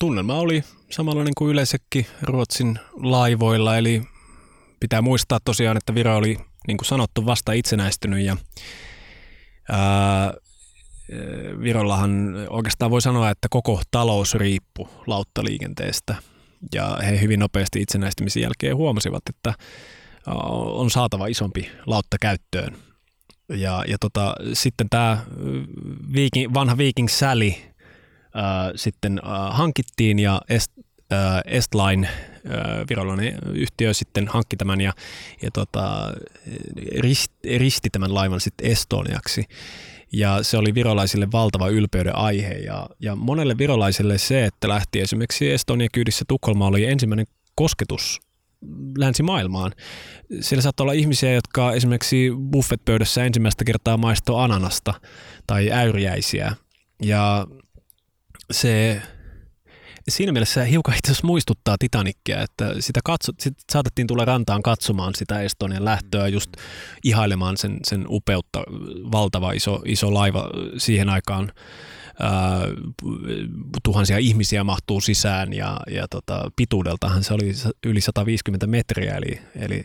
tunnelma 0.00 0.34
oli 0.34 0.64
samanlainen 0.90 1.34
kuin 1.38 1.50
yleensäkin 1.50 2.06
Ruotsin 2.22 2.78
laivoilla, 2.92 3.76
eli 3.76 4.02
pitää 4.80 5.02
muistaa 5.02 5.38
tosiaan, 5.44 5.76
että 5.76 5.94
Viro 5.94 6.16
oli 6.16 6.38
niin 6.66 6.76
kuin 6.76 6.86
sanottu 6.86 7.26
vasta 7.26 7.52
itsenäistynyt 7.52 8.24
ja 8.24 8.36
ää, 9.68 10.34
Virollahan 11.62 12.34
oikeastaan 12.50 12.90
voi 12.90 13.02
sanoa, 13.02 13.30
että 13.30 13.48
koko 13.50 13.82
talous 13.90 14.34
riippui 14.34 14.88
lauttaliikenteestä 15.06 16.14
ja 16.74 16.98
he 17.06 17.20
hyvin 17.20 17.40
nopeasti 17.40 17.80
itsenäistymisen 17.80 18.42
jälkeen 18.42 18.76
huomasivat, 18.76 19.22
että 19.28 19.54
on 20.26 20.90
saatava 20.90 21.26
isompi 21.26 21.70
lautta 21.86 22.16
käyttöön. 22.20 22.76
Ja, 23.48 23.84
ja 23.88 23.96
tota, 24.00 24.34
sitten 24.52 24.88
tämä 24.90 25.18
viiking, 26.14 26.54
vanha 26.54 26.76
Viking 26.76 27.08
Sally 27.08 27.52
ää, 28.34 28.72
sitten 28.76 29.20
ää, 29.24 29.50
hankittiin 29.50 30.18
ja 30.18 30.40
Est, 30.48 30.72
ää, 31.10 31.42
Estline, 31.44 32.08
ää, 32.50 32.84
virolainen 32.88 33.38
yhtiö, 33.52 33.94
sitten 33.94 34.28
hankki 34.28 34.56
tämän 34.56 34.80
ja, 34.80 34.92
ja 35.42 35.50
tota, 35.50 36.12
rist, 36.98 37.32
risti 37.58 37.90
tämän 37.90 38.14
laivan 38.14 38.40
sitten 38.40 38.70
Estoniaksi. 38.70 39.44
Ja 40.12 40.42
se 40.42 40.58
oli 40.58 40.74
virolaisille 40.74 41.28
valtava 41.32 41.68
ylpeyden 41.68 42.16
aihe 42.16 42.54
ja, 42.54 42.88
ja 43.00 43.16
monelle 43.16 43.58
virolaiselle 43.58 44.18
se, 44.18 44.44
että 44.44 44.68
lähti 44.68 45.00
esimerkiksi 45.00 45.52
Estonia 45.52 45.88
kyydissä 45.92 46.24
Tukholma 46.28 46.66
oli 46.66 46.84
ensimmäinen 46.84 47.26
kosketus 47.54 48.25
länsimaailmaan. 48.98 49.72
Siellä 50.40 50.62
saattaa 50.62 50.84
olla 50.84 50.92
ihmisiä, 50.92 51.32
jotka 51.32 51.72
esimerkiksi 51.72 52.30
buffetpöydässä 52.50 53.24
ensimmäistä 53.24 53.64
kertaa 53.64 53.96
maistoo 53.96 54.38
ananasta 54.38 54.94
tai 55.46 55.72
äyriäisiä. 55.72 56.52
Ja 57.02 57.46
se 58.52 59.02
siinä 60.08 60.32
mielessä 60.32 60.64
hiukan 60.64 60.94
itse 60.94 61.12
asiassa 61.12 61.26
muistuttaa 61.26 61.76
Titanicia, 61.78 62.42
että 62.42 62.74
sitä 62.80 63.00
katso, 63.04 63.32
sit 63.40 63.54
saatettiin 63.72 64.06
tulla 64.06 64.24
rantaan 64.24 64.62
katsomaan 64.62 65.14
sitä 65.14 65.40
Estonian 65.40 65.84
lähtöä, 65.84 66.28
just 66.28 66.50
ihailemaan 67.04 67.56
sen, 67.56 67.78
sen 67.84 68.06
upeutta, 68.08 68.62
valtava 69.12 69.52
iso, 69.52 69.82
iso 69.84 70.14
laiva 70.14 70.50
siihen 70.78 71.08
aikaan. 71.08 71.52
Ää, 72.20 72.60
tuhansia 73.82 74.18
ihmisiä 74.18 74.64
mahtuu 74.64 75.00
sisään 75.00 75.52
ja, 75.52 75.80
ja 75.90 76.08
tota, 76.08 76.50
pituudeltahan 76.56 77.24
se 77.24 77.34
oli 77.34 77.52
yli 77.86 78.00
150 78.00 78.66
metriä, 78.66 79.14
eli, 79.14 79.40
eli 79.54 79.84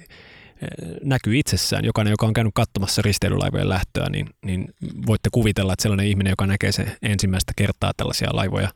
näkyy 1.03 1.39
itsessään. 1.39 1.85
Jokainen, 1.85 2.11
joka 2.11 2.25
on 2.25 2.33
käynyt 2.33 2.53
katsomassa 2.55 3.01
risteilylaivojen 3.01 3.69
lähtöä, 3.69 4.09
niin, 4.09 4.29
niin 4.45 4.73
voitte 5.07 5.29
kuvitella, 5.31 5.73
että 5.73 5.83
sellainen 5.83 6.07
ihminen, 6.07 6.31
joka 6.31 6.47
näkee 6.47 6.71
sen 6.71 6.97
ensimmäistä 7.01 7.53
kertaa 7.55 7.91
tällaisia 7.97 8.29
laivoja 8.33 8.69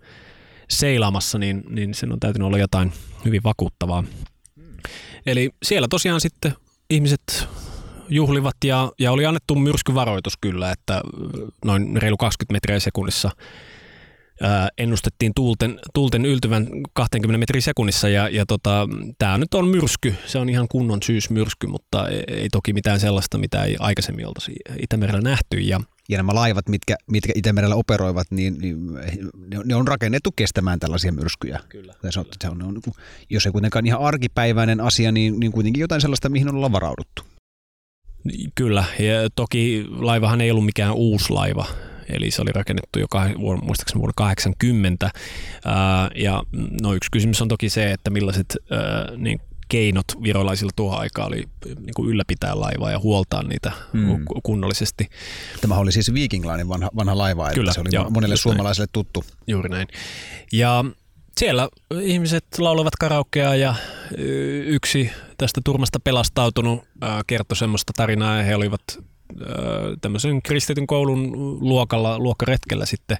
seilaamassa, 0.70 1.38
niin, 1.38 1.64
niin 1.70 1.94
sen 1.94 2.12
on 2.12 2.20
täytynyt 2.20 2.46
olla 2.46 2.58
jotain 2.58 2.94
hyvin 3.26 3.44
vakuuttavaa. 3.44 4.04
Eli 5.26 5.50
siellä 5.64 5.88
tosiaan 5.88 6.22
sitten 6.22 6.54
ihmiset 6.90 7.48
juhlivat 8.10 8.56
ja, 8.64 8.92
ja 9.00 9.12
oli 9.12 9.26
annettu 9.26 9.56
myrskyvaroitus 9.56 10.34
kyllä, 10.42 10.72
että 10.72 11.02
noin 11.66 11.98
reilu 11.98 12.18
20 12.18 12.54
metriä 12.54 12.80
sekunnissa 12.80 13.32
ää, 14.42 14.70
ennustettiin 14.78 15.32
tuulten, 15.36 15.80
tuulten 15.94 16.26
yltyvän 16.26 16.68
20 16.94 17.38
metriä 17.38 17.62
sekunnissa 17.62 18.10
ja, 18.10 18.30
ja 18.30 18.46
tota, 18.46 18.88
tämä 19.18 19.38
nyt 19.38 19.54
on 19.54 19.68
myrsky, 19.68 20.16
se 20.26 20.40
on 20.40 20.50
ihan 20.50 20.68
kunnon 20.72 21.04
syysmyrsky, 21.04 21.68
mutta 21.68 22.08
ei, 22.08 22.24
ei 22.28 22.50
toki 22.52 22.74
mitään 22.74 23.00
sellaista, 23.00 23.38
mitä 23.38 23.64
ei 23.64 23.76
aikaisemmin 23.80 24.28
oltaisi 24.28 24.56
Itämerellä 24.80 25.22
nähty 25.22 25.58
ja– 25.58 25.82
ja 26.10 26.18
nämä 26.18 26.36
laivat, 26.36 26.70
mitkä, 26.70 26.96
mitkä 27.12 27.34
Itämerellä 27.36 27.76
operoivat, 27.76 28.28
niin, 28.32 28.58
niin 28.60 28.78
ne 29.66 29.76
on 29.76 29.88
rakennettu 29.88 30.32
kestämään 30.36 30.80
tällaisia 30.80 31.12
myrskyjä. 31.12 31.60
Kyllä. 31.70 31.94
Se 32.10 32.20
on, 32.20 32.26
se 32.42 32.50
on, 32.50 32.62
on, 32.62 32.74
niinku, 32.74 32.96
jos 33.30 33.46
ei 33.46 33.52
kuitenkaan 33.52 33.86
ihan 33.86 34.02
arkipäiväinen 34.02 34.82
asia, 34.82 35.12
niin, 35.12 35.40
niin 35.40 35.52
kuitenkin 35.52 35.82
jotain 35.82 36.02
sellaista, 36.02 36.30
mihin 36.30 36.50
on 36.50 36.72
varauduttu. 36.72 37.24
Kyllä, 38.56 38.84
ja 39.00 39.30
toki 39.36 39.86
laivahan 39.90 40.42
ei 40.42 40.52
ollut 40.52 40.66
mikään 40.66 40.94
uusi 40.94 41.34
laiva, 41.34 41.66
eli 42.10 42.32
se 42.32 42.42
oli 42.42 42.52
rakennettu 42.52 43.00
jo 43.00 43.08
muistaakseni 43.62 44.00
vuonna 44.00 44.14
80. 44.16 45.10
ja 46.16 46.44
no 46.82 46.94
yksi 46.94 47.12
kysymys 47.12 47.42
on 47.42 47.48
toki 47.48 47.70
se, 47.70 47.92
että 47.92 48.10
millaiset 48.10 48.58
niin 49.18 49.40
keinot 49.68 50.06
virolaisilla 50.24 50.72
tuohon 50.76 51.00
aikaan 51.00 51.28
oli 51.28 51.44
niin 51.66 51.94
kuin 51.96 52.10
ylläpitää 52.10 52.60
laivaa 52.60 52.92
ja 52.92 53.00
huoltaa 53.00 53.44
niitä 53.44 53.72
mm. 53.94 54.26
kunnollisesti. 54.44 55.10
Tämä 55.62 55.78
oli 55.78 55.92
siis 55.92 56.14
viikinglainen 56.14 56.70
vanha, 56.70 56.90
vanha 56.96 57.18
laiva, 57.18 57.52
Kyllä, 57.52 57.74
se 57.74 57.82
oli 57.82 57.90
joo, 57.92 58.10
monelle 58.10 58.38
suomalaiselle 58.38 58.86
näin. 58.86 58.94
tuttu. 58.94 59.24
Juuri 59.48 59.70
näin. 59.70 59.88
Ja 60.52 60.86
siellä 61.38 61.70
ihmiset 62.02 62.46
laulevat 62.58 62.96
karaokea 63.00 63.56
ja 63.56 63.76
yksi 64.66 65.12
tästä 65.38 65.62
turmasta 65.66 66.00
pelastautunut 66.00 66.84
kertoi 67.28 67.56
semmoista 67.56 67.94
tarinaa 67.96 68.38
ja 68.38 68.44
he 68.44 68.56
olivat 68.56 68.82
tämmöisen 70.02 70.42
kristityn 70.42 70.88
koulun 70.88 71.32
luokalla, 71.70 72.20
luokkaretkellä 72.20 72.86
sitten 72.86 73.18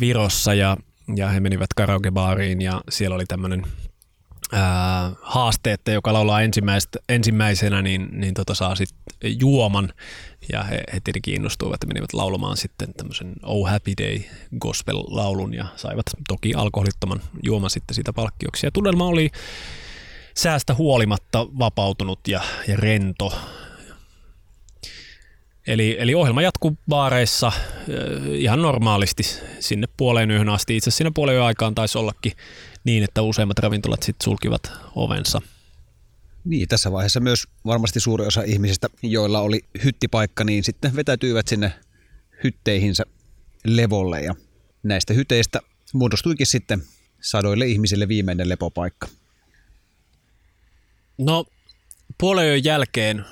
Virossa 0.00 0.54
ja, 0.54 0.76
ja 1.16 1.28
he 1.28 1.40
menivät 1.40 1.74
karaokebaariin 1.76 2.62
ja 2.62 2.80
siellä 2.90 3.16
oli 3.16 3.24
tämmöinen 3.26 3.62
haaste, 5.20 5.72
että 5.72 5.92
joka 5.92 6.12
laulaa 6.12 6.40
ensimmäisenä, 7.08 7.82
niin, 7.82 8.08
niin 8.12 8.34
tota 8.34 8.54
saa 8.54 8.74
sitten 8.74 9.40
juoman. 9.40 9.92
Ja 10.52 10.62
he, 10.62 10.82
he 10.92 11.00
tietenkin 11.04 11.34
innostuivat 11.34 11.82
ja 11.82 11.86
menivät 11.86 12.12
laulamaan 12.12 12.56
sitten 12.56 12.94
tämmöisen 12.94 13.32
Oh 13.42 13.68
Happy 13.68 13.92
Day 14.02 14.20
gospel-laulun 14.58 15.54
ja 15.54 15.66
saivat 15.76 16.06
toki 16.28 16.54
alkoholittoman 16.54 17.20
juoman 17.42 17.70
sitten 17.70 17.94
siitä 17.94 18.12
palkkioksi. 18.12 18.66
Ja 18.66 18.70
tunnelma 18.70 19.06
oli 19.06 19.30
säästä 20.36 20.74
huolimatta 20.74 21.46
vapautunut 21.58 22.28
ja, 22.28 22.40
ja 22.68 22.76
rento. 22.76 23.32
Eli, 25.66 25.96
eli 25.98 26.14
ohjelma 26.14 26.42
jatkuu 26.42 26.76
baareissa 26.88 27.52
ihan 28.32 28.62
normaalisti 28.62 29.22
sinne 29.60 29.86
puoleen 29.96 30.30
yhden 30.30 30.48
asti. 30.48 30.76
Itse 30.76 30.90
siinä 30.90 31.10
puoleen 31.14 31.42
aikaan 31.42 31.74
taisi 31.74 31.98
ollakin 31.98 32.32
niin, 32.84 33.04
että 33.04 33.22
useimmat 33.22 33.58
ravintolat 33.58 34.02
sitten 34.02 34.24
sulkivat 34.24 34.72
ovensa. 34.94 35.42
Niin, 36.44 36.68
tässä 36.68 36.92
vaiheessa 36.92 37.20
myös 37.20 37.46
varmasti 37.66 38.00
suuri 38.00 38.26
osa 38.26 38.42
ihmisistä, 38.42 38.88
joilla 39.02 39.40
oli 39.40 39.60
hyttipaikka, 39.84 40.44
niin 40.44 40.64
sitten 40.64 40.96
vetäytyivät 40.96 41.48
sinne 41.48 41.72
hytteihinsä 42.44 43.04
levolle 43.64 44.20
ja 44.20 44.34
näistä 44.82 45.14
hyteistä 45.14 45.60
muodostuikin 45.92 46.46
sitten 46.46 46.82
sadoille 47.20 47.66
ihmisille 47.66 48.08
viimeinen 48.08 48.48
lepopaikka. 48.48 49.08
No, 51.18 51.44
puolen 52.18 52.64
jälkeen 52.64 53.24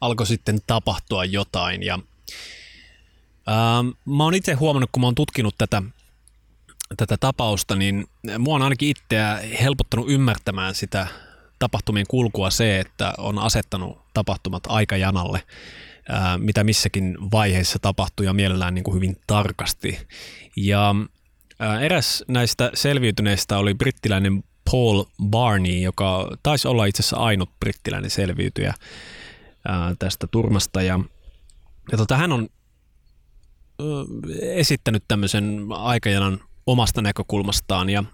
alkoi 0.00 0.26
sitten 0.26 0.58
tapahtua 0.66 1.24
jotain 1.24 1.82
ja 1.82 1.94
ähm, 3.48 4.16
mä 4.16 4.24
oon 4.24 4.34
itse 4.34 4.52
huomannut, 4.52 4.90
kun 4.92 5.00
mä 5.00 5.06
oon 5.06 5.14
tutkinut 5.14 5.54
tätä 5.58 5.82
tätä 6.96 7.16
tapausta, 7.16 7.76
niin 7.76 8.06
mua 8.38 8.54
on 8.54 8.62
ainakin 8.62 8.88
itseä 8.88 9.40
helpottanut 9.60 10.10
ymmärtämään 10.10 10.74
sitä 10.74 11.06
tapahtumien 11.64 12.06
kulkua 12.08 12.50
se, 12.50 12.80
että 12.80 13.14
on 13.18 13.38
asettanut 13.38 13.98
tapahtumat 14.14 14.62
aikajanalle, 14.68 15.42
ää, 16.08 16.38
mitä 16.38 16.64
missäkin 16.64 17.18
vaiheessa 17.32 17.78
tapahtuu 17.78 18.26
ja 18.26 18.32
mielellään 18.32 18.74
niin 18.74 18.84
kuin 18.84 18.94
hyvin 18.94 19.16
tarkasti. 19.26 20.06
Ja 20.56 20.94
Eräs 21.80 22.24
näistä 22.28 22.70
selviytyneistä 22.74 23.58
oli 23.58 23.74
brittiläinen 23.74 24.44
Paul 24.70 25.04
Barney, 25.24 25.80
joka 25.80 26.36
taisi 26.42 26.68
olla 26.68 26.86
itse 26.86 27.00
asiassa 27.00 27.16
ainut 27.16 27.50
brittiläinen 27.60 28.10
selviytyjä 28.10 28.74
tästä 29.98 30.26
turmasta. 30.30 30.82
Ja, 30.82 31.00
ja 31.92 31.98
tota, 31.98 32.16
hän 32.16 32.32
on 32.32 32.48
esittänyt 34.40 35.04
tämmöisen 35.08 35.66
aikajanan 35.70 36.40
omasta 36.66 37.02
näkökulmastaan 37.02 37.90
ja, 37.90 38.04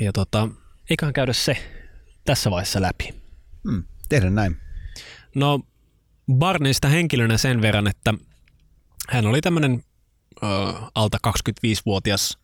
ja 0.00 0.12
tota, 0.12 0.48
eiköhän 0.90 1.12
käydä 1.12 1.32
se 1.32 1.81
tässä 2.24 2.50
vaiheessa 2.50 2.82
läpi. 2.82 3.14
Hmm, 3.70 3.84
tehdään 4.08 4.34
näin. 4.34 4.56
No 5.34 5.60
Barneysta 6.32 6.88
henkilönä 6.88 7.38
sen 7.38 7.62
verran, 7.62 7.86
että 7.86 8.14
hän 9.08 9.26
oli 9.26 9.40
tämmöinen 9.40 9.84
ö, 10.42 10.46
alta 10.94 11.18
25-vuotias 11.28 12.38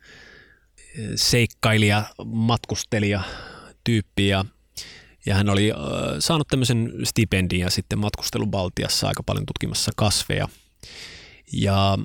seikkailija, 1.14 2.04
matkustelija 2.25 3.23
tyyppi 3.85 4.28
ja, 4.28 4.44
ja 5.26 5.35
hän 5.35 5.49
oli 5.49 5.70
ö, 5.70 5.75
saanut 6.18 6.49
tämmöisen 6.49 6.92
stipendin 7.04 7.61
ja 7.61 7.70
sitten 7.70 7.99
matkustellut 7.99 8.50
Baltiassa 8.50 9.08
aika 9.08 9.23
paljon 9.23 9.47
tutkimassa 9.47 9.90
kasveja. 9.97 10.49
Ja 11.52 11.99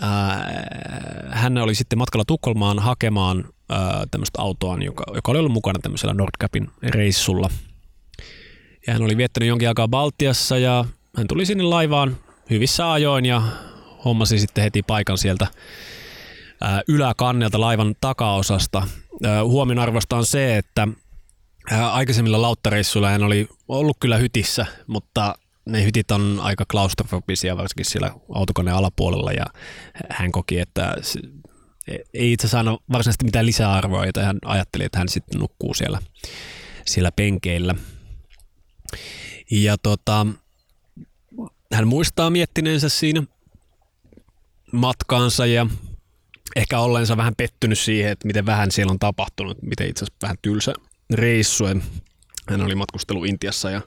ää, 0.00 0.66
hän 1.30 1.58
oli 1.58 1.74
sitten 1.74 1.98
matkalla 1.98 2.24
Tukholmaan 2.26 2.78
hakemaan 2.78 3.53
tämmöistä 4.10 4.42
autoa, 4.42 4.78
joka, 4.78 5.04
joka 5.14 5.30
oli 5.32 5.38
ollut 5.38 5.52
mukana 5.52 5.78
tämmöisellä 5.82 6.14
Nordcapin 6.14 6.70
reissulla. 6.82 7.50
Ja 8.86 8.92
hän 8.92 9.02
oli 9.02 9.16
viettänyt 9.16 9.48
jonkin 9.48 9.68
aikaa 9.68 9.88
Baltiassa 9.88 10.58
ja 10.58 10.84
hän 11.16 11.26
tuli 11.26 11.46
sinne 11.46 11.64
laivaan 11.64 12.16
hyvissä 12.50 12.92
ajoin 12.92 13.24
ja 13.24 13.42
hommasi 14.04 14.38
sitten 14.38 14.64
heti 14.64 14.82
paikan 14.82 15.18
sieltä 15.18 15.46
ää, 16.60 16.82
yläkannelta 16.88 17.60
laivan 17.60 17.94
takaosasta. 18.00 18.82
Huomionarvosta 19.44 20.16
on 20.16 20.26
se, 20.26 20.56
että 20.56 20.88
aikaisemmilla 21.92 22.42
lauttareissuilla 22.42 23.10
hän 23.10 23.22
oli 23.22 23.48
ollut 23.68 23.96
kyllä 24.00 24.16
hytissä, 24.16 24.66
mutta 24.86 25.34
ne 25.66 25.84
hytit 25.84 26.10
on 26.10 26.40
aika 26.42 26.64
klaustrofobisia, 26.70 27.56
varsinkin 27.56 27.84
siellä 27.84 28.10
autokoneen 28.34 28.76
alapuolella, 28.76 29.32
ja 29.32 29.44
hän 30.10 30.32
koki, 30.32 30.58
että 30.58 30.96
ei 32.14 32.32
itse 32.32 32.48
saanut 32.48 32.82
varsinaisesti 32.92 33.24
mitään 33.24 33.46
lisäarvoa, 33.46 34.06
joten 34.06 34.24
hän 34.24 34.38
ajatteli, 34.44 34.84
että 34.84 34.98
hän 34.98 35.08
sitten 35.08 35.40
nukkuu 35.40 35.74
siellä, 35.74 35.98
siellä 36.86 37.12
penkeillä. 37.12 37.74
Ja 39.50 39.78
tota, 39.78 40.26
hän 41.72 41.88
muistaa 41.88 42.30
miettineensä 42.30 42.88
siinä 42.88 43.22
matkaansa 44.72 45.46
ja 45.46 45.66
ehkä 46.56 46.78
olleensa 46.78 47.16
vähän 47.16 47.34
pettynyt 47.36 47.78
siihen, 47.78 48.12
että 48.12 48.26
miten 48.26 48.46
vähän 48.46 48.70
siellä 48.70 48.90
on 48.90 48.98
tapahtunut, 48.98 49.62
miten 49.62 49.88
itse 49.88 50.04
asiassa 50.04 50.18
vähän 50.22 50.36
tylsä 50.42 50.72
reissu. 51.14 51.64
Hän 52.48 52.62
oli 52.62 52.74
matkustellut 52.74 53.26
Intiassa 53.26 53.70
ja 53.70 53.80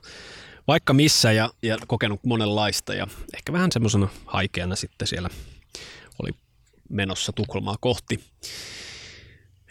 vaikka 0.68 0.94
missä 0.94 1.32
ja, 1.32 1.50
ja 1.62 1.78
kokenut 1.88 2.24
monenlaista 2.24 2.94
ja 2.94 3.08
ehkä 3.34 3.54
vähän 3.54 3.72
semmoisena 3.72 4.08
haikeana 4.26 4.76
sitten 4.76 5.08
siellä 5.08 5.30
oli 6.24 6.32
menossa 6.90 7.32
Tukholmaa 7.34 7.76
kohti. 7.80 8.20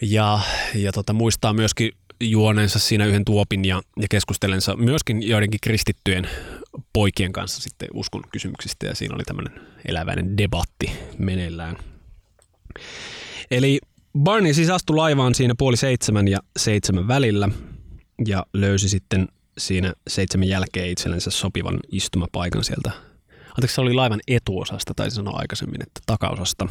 Ja, 0.00 0.40
ja 0.74 0.92
tota, 0.92 1.12
muistaa 1.12 1.52
myöskin 1.52 1.92
juoneensa 2.20 2.78
siinä 2.78 3.06
yhden 3.06 3.24
tuopin 3.24 3.64
ja, 3.64 3.82
ja 4.00 4.06
keskustelensa 4.10 4.76
myöskin 4.76 5.28
joidenkin 5.28 5.60
kristittyjen 5.62 6.28
poikien 6.92 7.32
kanssa 7.32 7.62
sitten 7.62 7.88
uskon 7.94 8.22
kysymyksistä 8.32 8.86
ja 8.86 8.94
siinä 8.94 9.14
oli 9.14 9.24
tämmöinen 9.24 9.60
eläväinen 9.88 10.36
debatti 10.36 10.90
meneillään. 11.18 11.76
Eli 13.50 13.78
Barney 14.18 14.54
siis 14.54 14.70
astui 14.70 14.96
laivaan 14.96 15.34
siinä 15.34 15.54
puoli 15.58 15.76
seitsemän 15.76 16.28
ja 16.28 16.38
seitsemän 16.56 17.08
välillä 17.08 17.48
ja 18.26 18.46
löysi 18.52 18.88
sitten 18.88 19.28
siinä 19.58 19.92
seitsemän 20.08 20.48
jälkeen 20.48 20.90
itsellensä 20.90 21.30
sopivan 21.30 21.80
istumapaikan 21.92 22.64
sieltä. 22.64 22.90
Anteeksi, 23.48 23.74
se 23.74 23.80
oli 23.80 23.94
laivan 23.94 24.20
etuosasta, 24.28 24.92
tai 24.96 25.10
sanoa 25.10 25.38
aikaisemmin, 25.38 25.82
että 25.82 26.00
takaosasta. 26.06 26.68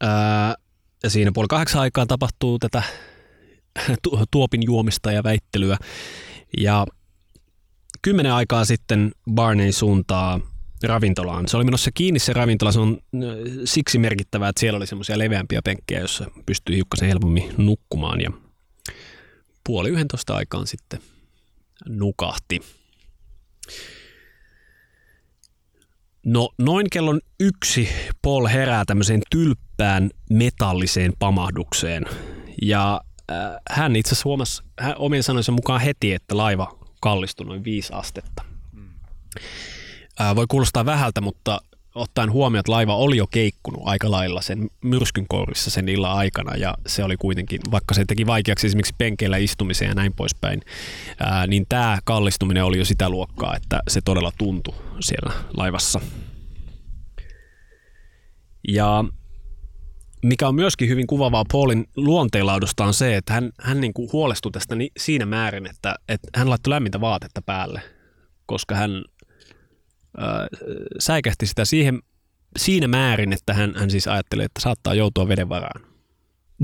Ää, 0.00 0.54
siinä 1.08 1.30
puoli 1.34 1.48
kahdeksan 1.48 1.80
aikaa 1.80 2.06
tapahtuu 2.06 2.58
tätä 2.58 2.82
tuopin 4.30 4.62
juomista 4.62 5.12
ja 5.12 5.22
väittelyä. 5.22 5.76
Ja 6.58 6.86
kymmenen 8.02 8.32
aikaa 8.32 8.64
sitten 8.64 9.12
Barney 9.30 9.72
suuntaa 9.72 10.40
ravintolaan. 10.82 11.48
Se 11.48 11.56
oli 11.56 11.64
menossa 11.64 11.90
kiinni 11.94 12.18
se 12.18 12.32
ravintola, 12.32 12.72
se 12.72 12.80
on 12.80 12.98
siksi 13.64 13.98
merkittävää, 13.98 14.48
että 14.48 14.60
siellä 14.60 14.76
oli 14.76 14.86
semmoisia 14.86 15.18
leveämpiä 15.18 15.62
penkkejä, 15.64 16.00
joissa 16.00 16.30
pystyi 16.46 16.76
hiukkasen 16.76 17.08
helpommin 17.08 17.54
nukkumaan 17.56 18.20
ja 18.20 18.30
puoli 19.66 19.88
yhdentoista 19.90 20.36
aikaan 20.36 20.66
sitten 20.66 21.00
nukahti. 21.88 22.60
No 26.24 26.48
noin 26.58 26.86
kellon 26.92 27.20
yksi 27.40 27.88
Paul 28.22 28.46
herää 28.46 28.84
tämmöiseen 28.84 29.22
tylppään 29.30 30.10
metalliseen 30.30 31.12
pamahdukseen 31.18 32.04
ja 32.62 33.00
äh, 33.30 33.36
hän 33.70 33.96
itse 33.96 34.08
asiassa 34.08 34.28
huomasi 34.28 34.62
hän 34.80 34.94
omien 34.98 35.22
sanojensa 35.22 35.52
mukaan 35.52 35.80
heti, 35.80 36.12
että 36.12 36.36
laiva 36.36 36.78
kallistui 37.00 37.46
noin 37.46 37.64
viisi 37.64 37.92
astetta. 37.92 38.42
Mm. 38.72 38.88
Äh, 40.20 40.36
voi 40.36 40.46
kuulostaa 40.48 40.86
vähältä, 40.86 41.20
mutta 41.20 41.60
ottaen 41.94 42.32
huomioon, 42.32 42.60
että 42.60 42.72
laiva 42.72 42.96
oli 42.96 43.16
jo 43.16 43.26
keikkunut 43.26 43.82
aika 43.84 44.10
lailla 44.10 44.40
sen 44.40 44.70
myrskyn 44.84 45.26
kourissa 45.28 45.70
sen 45.70 45.88
illan 45.88 46.16
aikana 46.16 46.56
ja 46.56 46.74
se 46.86 47.04
oli 47.04 47.16
kuitenkin, 47.16 47.60
vaikka 47.70 47.94
se 47.94 48.04
teki 48.04 48.26
vaikeaksi 48.26 48.66
esimerkiksi 48.66 48.94
penkeillä 48.98 49.36
istumisen 49.36 49.88
ja 49.88 49.94
näin 49.94 50.12
poispäin, 50.12 50.60
ää, 51.20 51.46
niin 51.46 51.66
tämä 51.68 51.98
kallistuminen 52.04 52.64
oli 52.64 52.78
jo 52.78 52.84
sitä 52.84 53.08
luokkaa, 53.08 53.56
että 53.56 53.80
se 53.88 54.00
todella 54.00 54.32
tuntui 54.38 54.74
siellä 55.00 55.32
laivassa. 55.56 56.00
Ja 58.68 59.04
mikä 60.22 60.48
on 60.48 60.54
myöskin 60.54 60.88
hyvin 60.88 61.06
kuvavaa 61.06 61.44
Paulin 61.52 61.86
luonteenlaadusta 61.96 62.84
on 62.84 62.94
se, 62.94 63.16
että 63.16 63.32
hän, 63.32 63.50
hän 63.60 63.80
niin 63.80 63.94
kuin 63.94 64.12
huolestui 64.12 64.52
tästä 64.52 64.74
siinä 64.96 65.26
määrin, 65.26 65.66
että, 65.66 65.94
että 66.08 66.28
hän 66.36 66.50
laittoi 66.50 66.70
lämmintä 66.70 67.00
vaatetta 67.00 67.42
päälle, 67.42 67.82
koska 68.46 68.74
hän 68.74 69.04
säikähti 70.98 71.46
sitä 71.46 71.64
siihen, 71.64 72.02
siinä 72.58 72.88
määrin, 72.88 73.32
että 73.32 73.54
hän, 73.54 73.74
hän 73.76 73.90
siis 73.90 74.08
ajatteli, 74.08 74.44
että 74.44 74.60
saattaa 74.60 74.94
joutua 74.94 75.28
veden 75.28 75.48
varaan. 75.48 75.86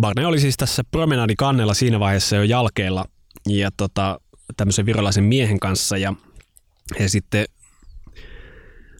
Barney 0.00 0.24
oli 0.24 0.40
siis 0.40 0.56
tässä 0.56 0.82
promenadikannella 0.90 1.74
siinä 1.74 2.00
vaiheessa 2.00 2.36
jo 2.36 2.42
jalkeella 2.42 3.04
ja 3.48 3.70
tota, 3.76 4.20
tämmöisen 4.56 4.86
virolaisen 4.86 5.24
miehen 5.24 5.60
kanssa 5.60 5.96
ja 5.96 6.14
he 6.98 7.08
sitten 7.08 7.44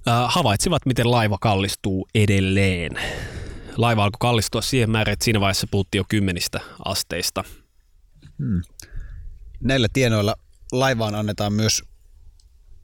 äh, 0.08 0.24
havaitsivat, 0.28 0.86
miten 0.86 1.10
laiva 1.10 1.38
kallistuu 1.40 2.08
edelleen. 2.14 2.92
Laiva 3.76 4.04
alkoi 4.04 4.18
kallistua 4.20 4.62
siihen 4.62 4.90
määrään, 4.90 5.12
että 5.12 5.24
siinä 5.24 5.40
vaiheessa 5.40 5.66
puhuttiin 5.70 6.00
jo 6.00 6.04
kymmenistä 6.08 6.60
asteista. 6.84 7.44
Hmm. 8.38 8.62
Näillä 9.60 9.88
tienoilla 9.92 10.34
laivaan 10.72 11.14
annetaan 11.14 11.52
myös 11.52 11.82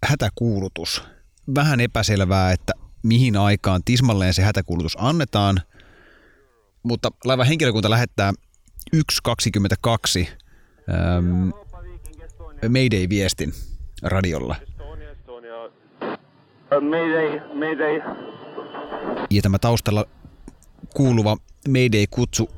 hätäkuulutus– 0.02 1.02
vähän 1.54 1.80
epäselvää, 1.80 2.52
että 2.52 2.72
mihin 3.02 3.36
aikaan 3.36 3.82
tismalleen 3.84 4.34
se 4.34 4.42
hätäkuulutus 4.42 4.96
annetaan, 5.00 5.60
mutta 6.82 7.10
laivan 7.24 7.46
henkilökunta 7.46 7.90
lähettää 7.90 8.32
1.22 8.96 9.02
ähm, 10.20 11.48
Mayday-viestin 12.68 13.54
radiolla. 14.02 14.56
Mayday, 16.70 17.40
Mayday. 17.54 18.02
Ja 19.30 19.42
tämä 19.42 19.58
taustalla 19.58 20.04
kuuluva 20.94 21.36
Mayday-kutsu 21.68 22.50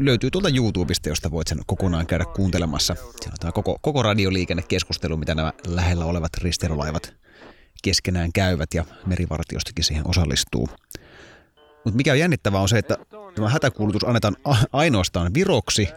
löytyy 0.00 0.30
tuolta 0.30 0.48
YouTubesta, 0.48 1.08
josta 1.08 1.30
voit 1.30 1.48
sen 1.48 1.58
kokonaan 1.66 2.06
käydä 2.06 2.24
kuuntelemassa. 2.24 2.94
Siellä 2.94 3.32
on 3.32 3.38
tämä 3.40 3.52
koko, 3.52 3.78
koko 3.82 4.02
radioliikennekeskustelu, 4.02 5.16
mitä 5.16 5.34
nämä 5.34 5.52
lähellä 5.66 6.04
olevat 6.04 6.32
risteilylaivat 6.38 7.23
keskenään 7.84 8.32
käyvät 8.32 8.74
ja 8.74 8.84
merivartiostakin 9.06 9.84
siihen 9.84 10.08
osallistuu. 10.08 10.68
Mutta 11.84 11.96
mikä 11.96 12.12
on 12.12 12.18
jännittävää 12.18 12.60
on 12.60 12.68
se, 12.68 12.78
että 12.78 12.98
tämä 13.34 13.48
hätäkuulutus 13.48 14.04
annetaan 14.04 14.36
ainoastaan 14.72 15.34
viroksi 15.34 15.88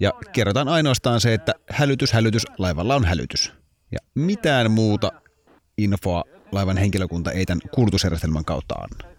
ja 0.00 0.12
kerrotaan 0.32 0.68
ainoastaan 0.68 1.20
se, 1.20 1.34
että 1.34 1.54
hälytys, 1.70 2.12
hälytys, 2.12 2.42
laivalla 2.58 2.94
on 2.94 3.04
hälytys. 3.04 3.52
Ja 3.92 3.98
mitään 4.14 4.70
muuta 4.70 5.12
infoa 5.78 6.24
laivan 6.52 6.76
henkilökunta 6.76 7.32
ei 7.32 7.46
tämän 7.46 7.60
kuulutusjärjestelmän 7.74 8.44
kautta 8.44 8.74
anna. 8.74 9.14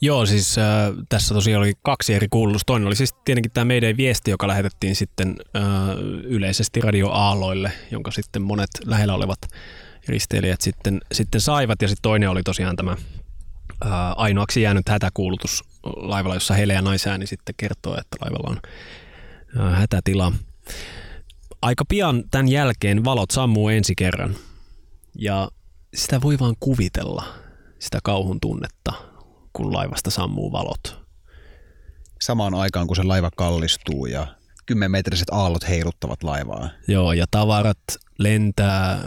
Joo, 0.00 0.26
siis 0.26 0.58
äh, 0.58 0.64
tässä 1.08 1.34
tosiaan 1.34 1.62
oli 1.62 1.72
kaksi 1.82 2.14
eri 2.14 2.28
kuulutusta. 2.30 2.66
Toinen 2.66 2.86
oli 2.86 2.96
siis 2.96 3.14
tietenkin 3.24 3.52
tämä 3.52 3.64
meidän 3.64 3.96
viesti, 3.96 4.30
joka 4.30 4.48
lähetettiin 4.48 4.96
sitten 4.96 5.36
äh, 5.56 5.62
yleisesti 6.24 6.80
radioaaloille, 6.80 7.72
jonka 7.90 8.10
sitten 8.10 8.42
monet 8.42 8.70
lähellä 8.86 9.14
olevat 9.14 9.38
risteilijät 10.08 10.60
sitten, 10.60 11.00
sitten 11.12 11.40
saivat. 11.40 11.82
Ja 11.82 11.88
sitten 11.88 12.02
toinen 12.02 12.30
oli 12.30 12.42
tosiaan 12.42 12.76
tämä 12.76 12.96
ää, 13.84 14.12
ainoaksi 14.12 14.62
jäänyt 14.62 14.88
hätäkuulutus 14.88 15.64
laivalla, 15.82 16.36
jossa 16.36 16.54
heleä 16.54 16.82
naisääni 16.82 17.26
sitten 17.26 17.54
kertoo, 17.56 17.98
että 17.98 18.16
laivalla 18.20 18.50
on 18.50 18.60
hätätila. 19.72 20.32
Aika 21.62 21.84
pian 21.88 22.24
tämän 22.30 22.48
jälkeen 22.48 23.04
valot 23.04 23.30
sammuu 23.30 23.68
ensi 23.68 23.94
kerran 23.94 24.36
ja 25.18 25.50
sitä 25.94 26.20
voi 26.22 26.38
vaan 26.38 26.54
kuvitella, 26.60 27.24
sitä 27.78 27.98
kauhun 28.04 28.40
tunnetta, 28.40 28.92
kun 29.52 29.72
laivasta 29.72 30.10
sammuu 30.10 30.52
valot. 30.52 31.08
Samaan 32.20 32.54
aikaan, 32.54 32.86
kun 32.86 32.96
se 32.96 33.02
laiva 33.02 33.30
kallistuu 33.36 34.06
ja 34.06 34.26
kymmenmetriset 34.66 35.28
aallot 35.30 35.68
heiluttavat 35.68 36.22
laivaa. 36.22 36.68
Joo, 36.88 37.12
ja 37.12 37.24
tavarat 37.30 37.78
lentää. 38.18 38.98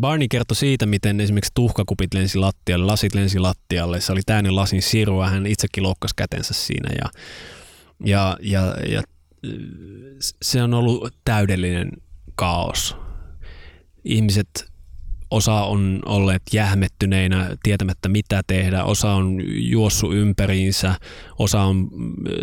Barney 0.00 0.28
kertoi 0.28 0.56
siitä, 0.56 0.86
miten 0.86 1.20
esimerkiksi 1.20 1.52
tuhkakupit 1.54 2.14
lensi 2.14 2.38
lattialle, 2.38 2.84
lasit 2.84 3.14
lensi 3.14 3.38
lattialle. 3.38 4.00
Se 4.00 4.12
oli 4.12 4.20
täynnä 4.26 4.54
lasin 4.54 4.82
sirua, 4.82 5.28
hän 5.28 5.46
itsekin 5.46 5.82
loukkasi 5.82 6.14
kätensä 6.16 6.54
siinä. 6.54 6.90
Ja, 6.98 7.10
ja, 8.04 8.36
ja, 8.40 8.76
ja 8.88 9.02
se 10.42 10.62
on 10.62 10.74
ollut 10.74 11.14
täydellinen 11.24 11.90
kaos. 12.34 12.96
Ihmiset 14.04 14.48
osa 15.30 15.54
on 15.54 16.02
olleet 16.06 16.42
jähmettyneinä, 16.52 17.56
tietämättä 17.62 18.08
mitä 18.08 18.42
tehdä, 18.46 18.84
osa 18.84 19.12
on 19.12 19.42
juossut 19.46 20.14
ympäriinsä, 20.14 20.94
osa 21.38 21.62
on 21.62 21.88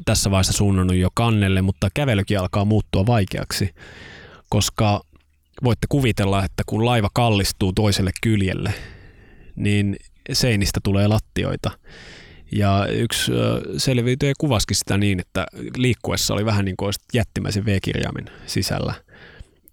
tässä 0.06 0.32
vaiheessa 0.32 0.54
suunnannut 0.54 0.96
jo 0.96 1.10
kannelle, 1.14 1.62
mutta 1.62 1.90
kävelykin 1.94 2.40
alkaa 2.40 2.66
muuttua 2.66 3.06
vaikeaksi, 3.06 3.70
koska 4.50 5.02
voitte 5.64 5.88
kuvitella, 5.90 6.46
että 6.46 6.64
kun 6.66 6.86
laiva 6.86 7.10
kallistuu 7.14 7.74
toiselle 7.74 8.12
kyljelle, 8.22 8.74
niin 9.56 9.96
seinistä 10.32 10.80
tulee 10.84 11.08
lattioita. 11.08 11.72
Ja 12.52 12.88
yksi 12.88 13.32
selviytyjä 13.78 14.34
kuvaskin 14.40 14.78
sitä 14.78 14.98
niin, 14.98 15.20
että 15.20 15.46
liikkuessa 15.78 16.34
oli 16.34 16.46
vähän 16.46 16.66
niin 16.66 16.78
kuin 16.78 16.94
jättimäisen 17.14 17.66
V-kirjaimen 17.66 18.26
sisällä. 18.46 18.94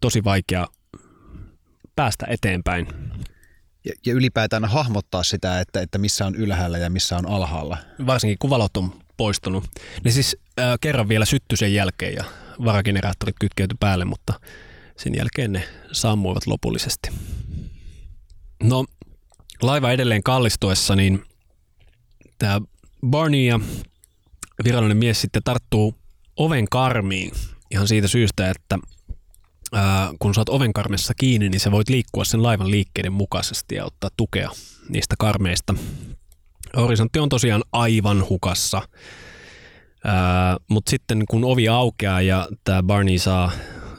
Tosi 0.00 0.24
vaikea 0.24 0.66
päästä 1.96 2.26
eteenpäin. 2.28 2.86
Ja, 3.84 3.92
ja 4.06 4.14
ylipäätään 4.14 4.64
hahmottaa 4.64 5.22
sitä, 5.22 5.60
että, 5.60 5.80
että 5.80 5.98
missä 5.98 6.26
on 6.26 6.34
ylhäällä 6.34 6.78
ja 6.78 6.90
missä 6.90 7.16
on 7.16 7.26
alhaalla. 7.26 7.78
Varsinkin 8.06 8.38
kun 8.38 8.50
valot 8.50 8.76
on 8.76 8.92
poistunut. 9.16 9.64
Ne 10.04 10.10
siis 10.10 10.36
äh, 10.60 10.74
kerran 10.80 11.08
vielä 11.08 11.24
syttyi 11.24 11.56
sen 11.56 11.74
jälkeen 11.74 12.14
ja 12.14 12.24
varageneraattorit 12.64 13.36
kytkeytyi 13.40 13.76
päälle, 13.80 14.04
mutta 14.04 14.40
sen 15.02 15.14
jälkeen 15.14 15.52
ne 15.52 15.68
sammuivat 15.92 16.46
lopullisesti. 16.46 17.10
No, 18.62 18.84
laiva 19.62 19.90
edelleen 19.90 20.22
kallistuessa, 20.22 20.96
niin 20.96 21.24
tämä 22.38 22.60
Barney 23.06 23.40
ja 23.44 23.60
virallinen 24.64 24.96
mies 24.96 25.20
sitten 25.20 25.42
tarttuu 25.44 25.94
oven 26.36 26.68
karmiin 26.70 27.32
ihan 27.70 27.88
siitä 27.88 28.08
syystä, 28.08 28.50
että 28.50 28.78
ää, 29.72 30.12
kun 30.18 30.34
saat 30.34 30.48
oven 30.48 30.72
karmessa 30.72 31.14
kiinni, 31.14 31.48
niin 31.48 31.60
sä 31.60 31.70
voit 31.70 31.88
liikkua 31.88 32.24
sen 32.24 32.42
laivan 32.42 32.70
liikkeiden 32.70 33.12
mukaisesti 33.12 33.74
ja 33.74 33.84
ottaa 33.84 34.10
tukea 34.16 34.50
niistä 34.88 35.14
karmeista. 35.18 35.74
Horisontti 36.76 37.18
on 37.18 37.28
tosiaan 37.28 37.62
aivan 37.72 38.28
hukassa, 38.28 38.82
mutta 40.70 40.90
sitten 40.90 41.24
kun 41.30 41.44
ovi 41.44 41.68
aukeaa 41.68 42.22
ja 42.22 42.48
tämä 42.64 42.82
Barney 42.82 43.18
saa, 43.18 43.52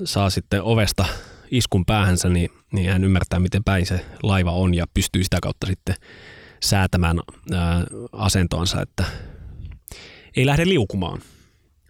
saa 0.03 0.29
sitten 0.29 0.63
ovesta 0.63 1.05
iskun 1.51 1.85
päähänsä, 1.85 2.29
niin, 2.29 2.49
niin 2.73 2.91
hän 2.91 3.03
ymmärtää, 3.03 3.39
miten 3.39 3.63
päin 3.63 3.85
se 3.85 4.05
laiva 4.23 4.51
on 4.51 4.73
ja 4.73 4.85
pystyy 4.93 5.23
sitä 5.23 5.37
kautta 5.41 5.67
sitten 5.67 5.95
säätämään 6.63 7.19
ää, 7.53 7.83
asentoansa, 8.11 8.81
että 8.81 9.03
ei 10.35 10.45
lähde 10.45 10.65
liukumaan 10.65 11.21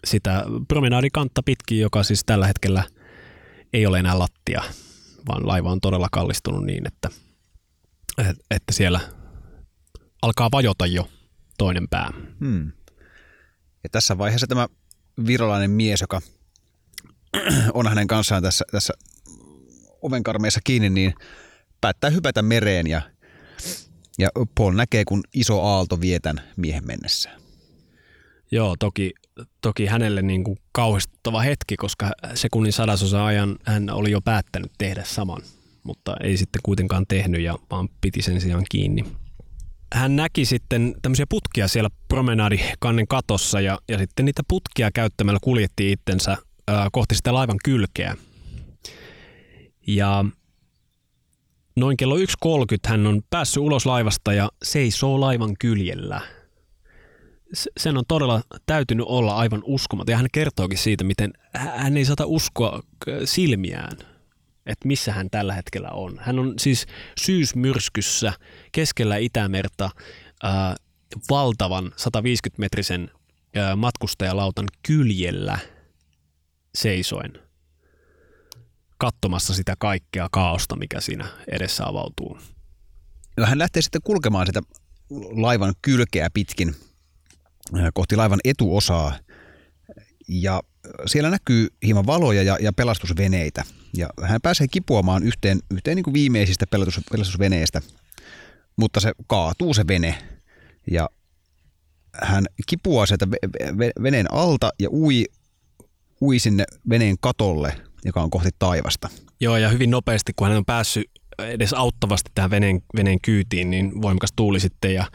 sitä 0.05 0.43
promenaadikantta 0.67 1.43
pitkin, 1.43 1.79
joka 1.79 2.03
siis 2.03 2.23
tällä 2.25 2.47
hetkellä– 2.47 2.83
ei 3.73 3.85
ole 3.85 3.99
enää 3.99 4.19
lattia, 4.19 4.63
vaan 5.27 5.47
laiva 5.47 5.71
on 5.71 5.81
todella 5.81 6.07
kallistunut 6.11 6.65
niin, 6.65 6.87
että, 6.87 7.09
että 8.51 8.73
siellä 8.73 8.99
alkaa 10.21 10.49
vajota 10.51 10.85
jo 10.85 11.09
toinen 11.57 11.87
pää. 11.89 12.13
Hmm. 12.39 12.71
Ja 13.83 13.89
tässä 13.91 14.17
vaiheessa 14.17 14.47
tämä 14.47 14.67
virolainen 15.27 15.71
mies, 15.71 16.01
joka 16.01 16.21
on 17.73 17.87
hänen 17.87 18.07
kanssaan 18.07 18.43
tässä, 18.43 18.65
tässä 18.71 18.93
ovenkarmeessa 20.01 20.59
kiinni, 20.63 20.89
niin 20.89 21.13
päättää 21.81 22.09
hypätä 22.09 22.41
mereen 22.41 22.87
ja, 22.87 23.01
ja 24.19 24.29
Paul 24.55 24.73
näkee, 24.73 25.03
kun 25.05 25.21
iso 25.33 25.61
aalto 25.61 26.01
vietän 26.01 26.41
miehen 26.57 26.87
mennessä. 26.87 27.29
Joo, 28.51 28.75
toki 28.79 29.11
toki 29.61 29.85
hänelle 29.85 30.21
niin 30.21 30.43
kuin 30.43 30.57
kauhistuttava 30.71 31.41
hetki, 31.41 31.77
koska 31.77 32.11
sekunnin 32.33 32.73
sadasosa 32.73 33.25
ajan 33.25 33.55
hän 33.65 33.89
oli 33.89 34.11
jo 34.11 34.21
päättänyt 34.21 34.71
tehdä 34.77 35.03
saman, 35.05 35.41
mutta 35.83 36.15
ei 36.23 36.37
sitten 36.37 36.61
kuitenkaan 36.63 37.05
tehnyt 37.07 37.41
ja 37.41 37.57
vaan 37.71 37.89
piti 38.01 38.21
sen 38.21 38.41
sijaan 38.41 38.65
kiinni. 38.71 39.05
Hän 39.93 40.15
näki 40.15 40.45
sitten 40.45 40.95
tämmöisiä 41.01 41.25
putkia 41.29 41.67
siellä 41.67 41.89
promenadikannen 42.07 43.07
katossa 43.07 43.61
ja, 43.61 43.79
ja 43.87 43.97
sitten 43.97 44.25
niitä 44.25 44.41
putkia 44.47 44.91
käyttämällä 44.91 45.39
kuljetti 45.43 45.91
itsensä 45.91 46.37
kohti 46.91 47.15
sitä 47.15 47.33
laivan 47.33 47.57
kylkeä. 47.65 48.15
Ja 49.87 50.25
noin 51.75 51.97
kello 51.97 52.17
1.30 52.17 52.23
hän 52.87 53.07
on 53.07 53.21
päässyt 53.29 53.63
ulos 53.63 53.85
laivasta 53.85 54.33
ja 54.33 54.49
seisoo 54.63 55.21
laivan 55.21 55.53
kyljellä– 55.59 56.21
sen 57.77 57.97
on 57.97 58.03
todella 58.07 58.41
täytynyt 58.65 59.05
olla 59.09 59.35
aivan 59.35 59.61
uskomaton. 59.63 60.13
Ja 60.13 60.17
hän 60.17 60.27
kertookin 60.31 60.77
siitä, 60.77 61.03
miten 61.03 61.33
hän 61.53 61.97
ei 61.97 62.05
saata 62.05 62.25
uskoa 62.25 62.83
silmiään, 63.25 63.97
että 64.65 64.87
missä 64.87 65.13
hän 65.13 65.29
tällä 65.29 65.53
hetkellä 65.53 65.89
on. 65.89 66.19
Hän 66.21 66.39
on 66.39 66.53
siis 66.59 66.85
syysmyrskyssä 67.21 68.33
keskellä 68.71 69.17
Itämerta 69.17 69.89
äh, 70.45 70.75
valtavan 71.29 71.91
150-metrisen 71.91 73.11
äh, 73.57 73.75
matkustajalautan 73.75 74.67
kyljellä 74.87 75.59
seisoen 76.75 77.33
katsomassa 78.97 79.53
sitä 79.53 79.75
kaikkea 79.79 80.27
kaaosta, 80.31 80.75
mikä 80.75 81.01
siinä 81.01 81.27
edessä 81.47 81.87
avautuu. 81.87 82.37
No, 83.37 83.45
hän 83.45 83.59
lähtee 83.59 83.81
sitten 83.81 84.01
kulkemaan 84.03 84.45
sitä 84.45 84.61
laivan 85.31 85.73
kylkeä 85.81 86.29
pitkin– 86.33 86.75
kohti 87.93 88.15
laivan 88.15 88.39
etuosaa 88.43 89.19
ja 90.27 90.61
siellä 91.05 91.29
näkyy 91.29 91.67
hieman 91.85 92.05
valoja 92.05 92.43
ja, 92.43 92.57
ja 92.61 92.73
pelastusveneitä. 92.73 93.63
Ja 93.97 94.09
hän 94.23 94.41
pääsee 94.41 94.67
kipuamaan 94.67 95.23
yhteen, 95.23 95.59
yhteen 95.71 95.95
niin 95.95 96.03
kuin 96.03 96.13
viimeisistä 96.13 96.65
pelastus, 96.67 97.03
pelastusveneistä, 97.11 97.81
mutta 98.75 98.99
se 98.99 99.11
kaatuu 99.27 99.73
se 99.73 99.87
vene. 99.87 100.17
Ja 100.91 101.09
hän 102.13 102.45
kipuaa 102.67 103.05
sieltä 103.05 103.27
veneen 104.03 104.33
alta 104.33 104.69
ja 104.79 104.89
ui, 104.91 105.25
ui 106.21 106.39
sinne 106.39 106.63
veneen 106.89 107.15
katolle, 107.21 107.75
joka 108.05 108.21
on 108.21 108.29
kohti 108.29 108.49
taivasta. 108.59 109.09
Joo, 109.39 109.57
ja 109.57 109.69
hyvin 109.69 109.91
nopeasti, 109.91 110.33
kun 110.35 110.47
hän 110.47 110.57
on 110.57 110.65
päässyt 110.65 111.11
edes 111.39 111.73
auttavasti 111.73 112.31
tähän 112.35 112.51
veneen, 112.51 112.81
veneen 112.95 113.21
kyytiin, 113.21 113.69
niin 113.69 114.01
voimakas 114.01 114.33
tuuli 114.35 114.59
sitten 114.59 114.93
ja 114.93 115.05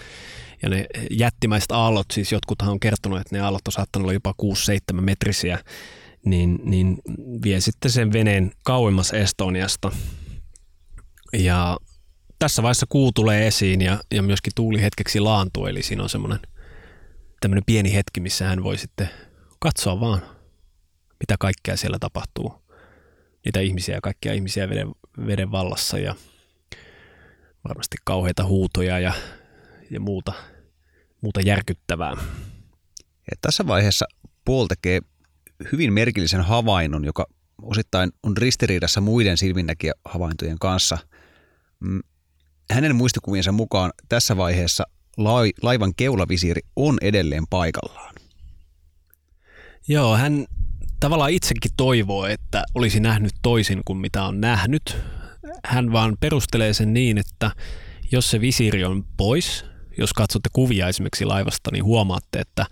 ja 0.62 0.68
ne 0.68 0.86
jättimäiset 1.10 1.72
aallot, 1.72 2.06
siis 2.12 2.32
jotkuthan 2.32 2.70
on 2.70 2.80
kertonut, 2.80 3.20
että 3.20 3.36
ne 3.36 3.40
aallot 3.40 3.68
on 3.68 3.72
saattanut 3.72 4.04
olla 4.04 4.12
jopa 4.12 4.34
6-7 4.94 5.00
metrisiä, 5.00 5.58
niin, 6.24 6.58
niin 6.64 6.98
vie 7.44 7.60
sitten 7.60 7.90
sen 7.90 8.12
veneen 8.12 8.52
kauemmas 8.64 9.12
Estoniasta. 9.12 9.90
Ja 11.32 11.76
tässä 12.38 12.62
vaiheessa 12.62 12.86
kuu 12.88 13.12
tulee 13.12 13.46
esiin 13.46 13.80
ja, 13.80 13.98
ja 14.14 14.22
myöskin 14.22 14.52
tuuli 14.56 14.82
hetkeksi 14.82 15.20
laantuu, 15.20 15.66
eli 15.66 15.82
siinä 15.82 16.02
on 16.02 16.08
semmoinen 16.08 16.40
tämmöinen 17.40 17.64
pieni 17.66 17.94
hetki, 17.94 18.20
missä 18.20 18.44
hän 18.44 18.62
voi 18.62 18.78
sitten 18.78 19.08
katsoa 19.58 20.00
vaan, 20.00 20.22
mitä 21.20 21.36
kaikkea 21.40 21.76
siellä 21.76 21.98
tapahtuu. 22.00 22.54
Niitä 23.44 23.60
ihmisiä 23.60 23.94
ja 23.94 24.00
kaikkia 24.00 24.32
ihmisiä 24.32 24.68
veden, 24.68 24.88
veden 25.26 25.50
vallassa 25.50 25.98
ja 25.98 26.14
varmasti 27.68 27.96
kauheita 28.04 28.44
huutoja 28.44 28.98
ja 28.98 29.12
ja 29.90 30.00
muuta, 30.00 30.32
muuta 31.20 31.40
järkyttävää. 31.40 32.16
Ja 33.00 33.36
tässä 33.40 33.66
vaiheessa 33.66 34.06
Paul 34.44 34.66
tekee 34.66 35.00
hyvin 35.72 35.92
merkillisen 35.92 36.40
havainnon, 36.40 37.04
joka 37.04 37.26
osittain 37.62 38.12
on 38.22 38.36
ristiriidassa 38.36 39.00
muiden 39.00 39.36
silminnäkijähavaintojen 39.36 40.58
kanssa. 40.58 40.98
Mm, 41.80 42.00
hänen 42.70 42.96
muistikuviensa 42.96 43.52
mukaan 43.52 43.92
tässä 44.08 44.36
vaiheessa 44.36 44.84
laivan 45.62 45.92
keulavisiiri 45.96 46.60
on 46.76 46.98
edelleen 47.00 47.44
paikallaan. 47.50 48.14
Joo, 49.88 50.16
hän 50.16 50.46
tavallaan 51.00 51.30
itsekin 51.30 51.70
toivoo, 51.76 52.26
että 52.26 52.64
olisi 52.74 53.00
nähnyt 53.00 53.32
toisin 53.42 53.80
kuin 53.84 53.98
mitä 53.98 54.24
on 54.24 54.40
nähnyt. 54.40 54.96
Hän 55.64 55.92
vaan 55.92 56.16
perustelee 56.20 56.72
sen 56.72 56.94
niin, 56.94 57.18
että 57.18 57.50
jos 58.12 58.30
se 58.30 58.40
visiiri 58.40 58.84
on 58.84 59.04
pois, 59.16 59.64
jos 59.98 60.12
katsotte 60.12 60.48
kuvia 60.52 60.88
esimerkiksi 60.88 61.24
laivasta, 61.24 61.70
niin 61.72 61.84
huomaatte, 61.84 62.38
että 62.38 62.66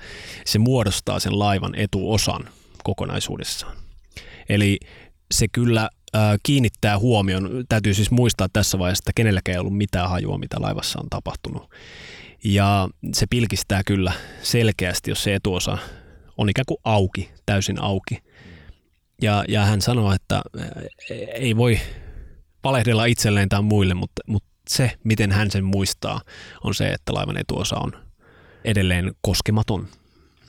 se 0.45 0.59
muodostaa 0.59 1.21
sen 1.21 1.39
laivan 1.39 1.75
etuosan 1.75 2.49
kokonaisuudessaan. 2.85 3.77
Eli 4.49 4.79
se 5.35 5.47
kyllä 5.53 5.89
kiinnittää 6.43 6.99
huomion. 6.99 7.65
Täytyy 7.69 7.95
siis 7.95 8.11
muistaa 8.11 8.49
tässä 8.53 8.79
vaiheessa, 8.79 9.03
että 9.03 9.13
kenelläkään 9.15 9.55
ei 9.55 9.59
ollut 9.59 9.77
mitään 9.77 10.11
hajua, 10.11 10.39
mitä 10.39 10.57
laivassa 10.61 11.01
on 11.01 11.11
tapahtunut. 11.11 11.71
Ja 12.45 12.89
se 13.15 13.27
pilkistää 13.31 13.83
kyllä 13.87 14.13
selkeästi, 14.43 15.11
jos 15.11 15.23
se 15.23 15.35
etuosa 15.35 15.79
on 16.37 16.49
ikään 16.49 16.67
kuin 16.69 16.79
auki, 16.85 17.31
täysin 17.47 17.83
auki. 17.83 18.19
Ja, 19.23 19.45
ja 19.49 19.65
hän 19.65 19.81
sanoo, 19.81 20.13
että 20.13 20.43
ei 21.35 21.57
voi 21.57 21.81
palehdella 22.63 23.05
itselleen 23.05 23.49
tai 23.49 23.63
muille, 23.63 23.95
mutta, 23.95 24.23
mutta 24.27 24.49
se, 24.69 24.93
miten 25.05 25.33
hän 25.33 25.51
sen 25.51 25.65
muistaa, 25.65 26.21
on 26.65 26.75
se, 26.75 26.89
että 26.89 27.15
laivan 27.15 27.37
etuosa 27.37 27.77
on 27.77 27.93
edelleen 28.65 29.13
koskematon. 29.21 29.89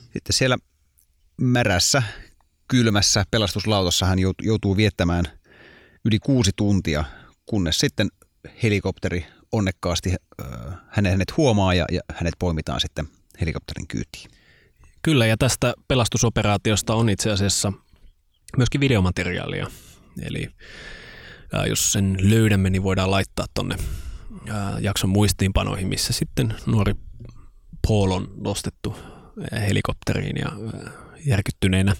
Sitten 0.00 0.32
siellä 0.32 0.56
märässä, 1.40 2.02
kylmässä 2.68 3.24
pelastuslautossa 3.30 4.06
hän 4.06 4.18
joutuu 4.42 4.76
viettämään 4.76 5.24
yli 6.04 6.18
kuusi 6.18 6.50
tuntia, 6.56 7.04
kunnes 7.46 7.78
sitten 7.78 8.08
helikopteri 8.62 9.26
onnekkaasti 9.52 10.14
hänet, 10.88 11.12
hänet 11.12 11.36
huomaa 11.36 11.74
ja, 11.74 11.84
ja 11.92 12.00
hänet 12.12 12.34
poimitaan 12.38 12.80
sitten 12.80 13.08
helikopterin 13.40 13.88
kyytiin. 13.88 14.30
Kyllä, 15.06 15.26
ja 15.26 15.36
tästä 15.36 15.74
pelastusoperaatiosta 15.88 16.94
on 16.94 17.08
itse 17.08 17.30
asiassa 17.30 17.72
myöskin 18.56 18.80
videomateriaalia. 18.80 19.66
Eli 20.22 20.48
jos 21.68 21.92
sen 21.92 22.16
löydämme, 22.20 22.70
niin 22.70 22.82
voidaan 22.82 23.10
laittaa 23.10 23.46
tuonne 23.54 23.76
jakson 24.80 25.10
muistiinpanoihin, 25.10 25.88
missä 25.88 26.12
sitten 26.12 26.54
nuori 26.66 26.92
Paul 27.88 28.10
on 28.10 28.28
nostettu 28.40 28.96
helikopteriin 29.68 30.36
ja 30.36 30.52
järkyttyneenä. 31.26 31.96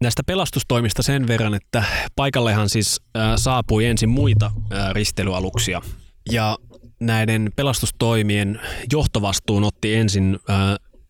Näistä 0.00 0.22
pelastustoimista 0.26 1.02
sen 1.02 1.26
verran, 1.26 1.54
että 1.54 1.84
paikallehan 2.16 2.68
siis 2.68 3.00
saapui 3.36 3.86
ensin 3.86 4.08
muita 4.08 4.50
risteilyaluksia 4.92 5.82
ja 6.30 6.58
näiden 7.00 7.52
pelastustoimien 7.56 8.60
johtovastuun 8.92 9.64
otti 9.64 9.94
ensin 9.94 10.38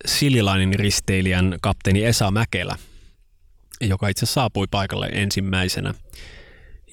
Sililainin 0.05 0.73
risteilijän 0.79 1.57
kapteeni 1.61 2.05
Esa 2.05 2.31
Mäkelä, 2.31 2.75
joka 3.81 4.07
itse 4.07 4.25
saapui 4.25 4.67
paikalle 4.71 5.09
ensimmäisenä. 5.11 5.93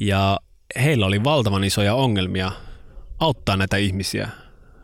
Ja 0.00 0.38
heillä 0.82 1.06
oli 1.06 1.24
valtavan 1.24 1.64
isoja 1.64 1.94
ongelmia 1.94 2.52
auttaa 3.18 3.56
näitä 3.56 3.76
ihmisiä, 3.76 4.28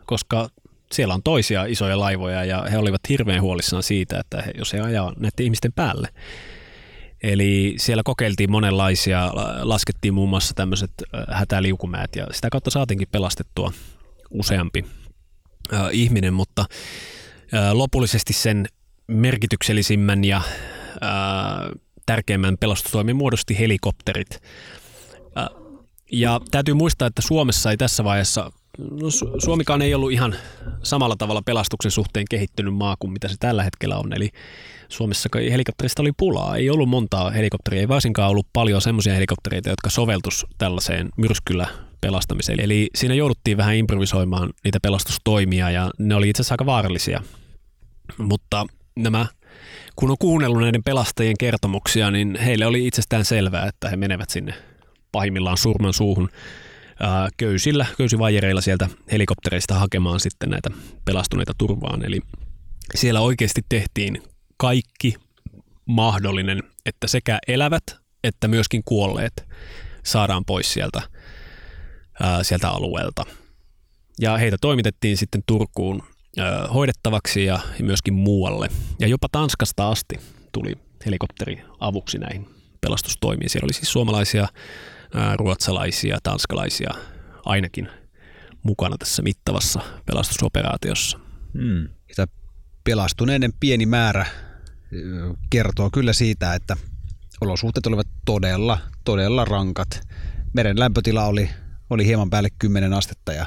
koska 0.07 0.49
siellä 0.93 1.15
on 1.15 1.23
toisia 1.23 1.65
isoja 1.65 2.01
laivoja 2.01 2.45
ja 2.45 2.67
he 2.71 2.79
olivat 2.79 3.01
hirveän 3.09 3.43
huolissaan 3.43 3.83
siitä, 3.83 4.21
että 4.21 4.43
he, 4.43 4.53
jos 4.59 4.73
he 4.73 4.81
ajaa 4.81 5.13
näiden 5.17 5.45
ihmisten 5.45 5.73
päälle. 5.73 6.09
Eli 7.23 7.75
siellä 7.79 8.03
kokeiltiin 8.05 8.51
monenlaisia, 8.51 9.31
laskettiin 9.63 10.15
muun 10.15 10.29
muassa 10.29 10.55
tämmöiset 10.55 10.91
hätäliukumäät 11.29 12.17
ja 12.17 12.27
sitä 12.33 12.49
kautta 12.51 12.71
saatiinkin 12.71 13.09
pelastettua 13.13 13.73
useampi 14.31 14.85
ihminen, 15.93 16.35
mutta 16.35 16.65
lopullisesti 17.73 18.33
sen 18.33 18.67
merkityksellisimmän 19.07 20.25
ja 20.25 20.43
tärkeimmän 22.07 22.57
pelastustoimen 22.61 23.17
muodosti 23.17 23.59
helikopterit. 23.59 24.43
Ja 26.13 26.41
täytyy 26.51 26.75
muistaa, 26.75 27.09
että 27.09 27.23
Suomessa 27.23 27.71
ei 27.71 27.77
tässä 27.77 28.05
vaiheessa, 28.05 28.53
no 28.79 29.11
Suomikaan 29.39 29.83
ei 29.83 29.95
ollut 29.95 30.13
ihan 30.13 30.35
samalla 30.83 31.17
tavalla 31.17 31.43
pelastuksen 31.43 31.91
suhteen 31.91 32.27
kehittynyt 32.31 32.75
maa 32.75 32.97
kuin 32.99 33.13
mitä 33.13 33.29
se 33.29 33.35
tällä 33.41 33.63
hetkellä 33.63 33.97
on. 33.97 34.13
Eli 34.13 34.31
Suomessa 34.89 35.29
helikopterista 35.51 36.03
oli 36.03 36.13
pulaa. 36.17 36.57
Ei 36.57 36.71
ollut 36.71 36.89
montaa 36.89 37.31
helikopteria, 37.31 37.81
ei 37.81 37.89
varsinkaan 37.89 38.31
ollut 38.31 38.47
paljon 38.53 38.83
semmoisia 38.83 39.15
helikoptereita, 39.15 39.71
jotka 39.71 39.91
soveltus 39.91 40.47
tällaiseen 40.59 41.09
myrskyllä 41.17 41.67
pelastamiseen. 42.01 42.61
Eli 42.61 42.91
siinä 42.95 43.15
jouduttiin 43.15 43.57
vähän 43.57 43.75
improvisoimaan 43.75 44.51
niitä 44.65 44.79
pelastustoimia 44.83 45.71
ja 45.71 45.91
ne 45.99 46.15
oli 46.15 46.29
itse 46.29 46.43
asiassa 46.43 46.55
aika 46.55 46.67
vaarallisia. 46.67 47.23
Mutta 48.19 48.67
nämä, 48.97 49.27
kun 49.97 50.11
on 50.11 50.17
kuunnellut 50.19 50.61
näiden 50.61 50.85
pelastajien 50.85 51.39
kertomuksia, 51.39 52.11
niin 52.11 52.39
heille 52.45 52.67
oli 52.67 52.87
itsestään 52.87 53.25
selvää, 53.25 53.67
että 53.67 53.89
he 53.89 53.97
menevät 53.97 54.31
sinne 54.31 54.55
pahimmillaan 55.13 55.57
surman 55.59 55.93
suuhun 55.93 56.29
köysillä, 57.37 57.87
köysivajereilla 57.99 58.61
sieltä 58.61 58.89
helikoptereista 59.13 59.75
hakemaan 59.75 60.21
sitten 60.21 60.51
näitä 60.51 60.71
pelastuneita 61.05 61.53
turvaan. 61.59 62.05
Eli 62.05 62.21
siellä 62.95 63.21
oikeasti 63.21 63.61
tehtiin 63.69 64.23
kaikki 64.57 65.15
mahdollinen, 65.87 66.63
että 66.87 67.07
sekä 67.07 67.39
elävät 67.49 68.01
että 68.25 68.49
myöskin 68.49 68.83
kuolleet 68.85 69.49
saadaan 70.05 70.45
pois 70.45 70.73
sieltä, 70.73 71.03
ää, 72.21 72.43
sieltä 72.45 72.71
alueelta. 72.71 73.25
Ja 74.21 74.37
heitä 74.37 74.57
toimitettiin 74.61 75.17
sitten 75.17 75.43
Turkuun 75.47 76.03
ää, 76.39 76.67
hoidettavaksi 76.75 77.45
ja 77.45 77.59
myöskin 77.83 78.15
muualle. 78.15 78.69
Ja 78.99 79.09
jopa 79.09 79.27
Tanskasta 79.33 79.89
asti 79.91 80.21
tuli 80.53 80.75
helikopteri 81.07 81.63
avuksi 81.81 82.19
näihin 82.19 82.49
pelastustoimiin. 82.81 83.51
Siellä 83.51 83.67
oli 83.67 83.73
siis 83.73 83.93
suomalaisia, 83.93 84.49
ää, 85.15 85.37
ruotsalaisia, 85.37 86.19
tanskalaisia 86.23 86.91
ainakin 87.45 87.89
mukana 88.63 88.97
tässä 88.99 89.23
mittavassa 89.23 89.81
pelastusoperaatiossa. 90.07 91.19
Hmm. 91.55 91.89
pelastuneiden 92.85 93.53
pieni 93.61 93.87
määrä 93.87 94.27
kertoo 95.51 95.91
kyllä 95.93 96.13
siitä, 96.13 96.55
että 96.55 96.77
olosuhteet 97.41 97.87
olivat 97.87 98.07
todella, 98.25 98.79
todella 99.05 99.45
rankat. 99.45 99.89
Meren 100.53 100.79
lämpötila 100.79 101.25
oli, 101.25 101.51
oli 101.91 102.07
hieman 102.07 102.31
päälle 102.31 102.49
10 102.59 102.93
astetta 102.93 103.33
ja 103.33 103.47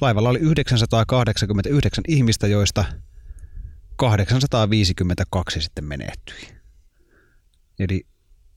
laivalla 0.00 0.28
oli 0.28 0.38
989 0.38 2.04
ihmistä, 2.08 2.46
joista 2.46 2.84
852 3.96 5.60
sitten 5.60 5.84
menehtyi. 5.84 6.48
Eli 7.78 8.06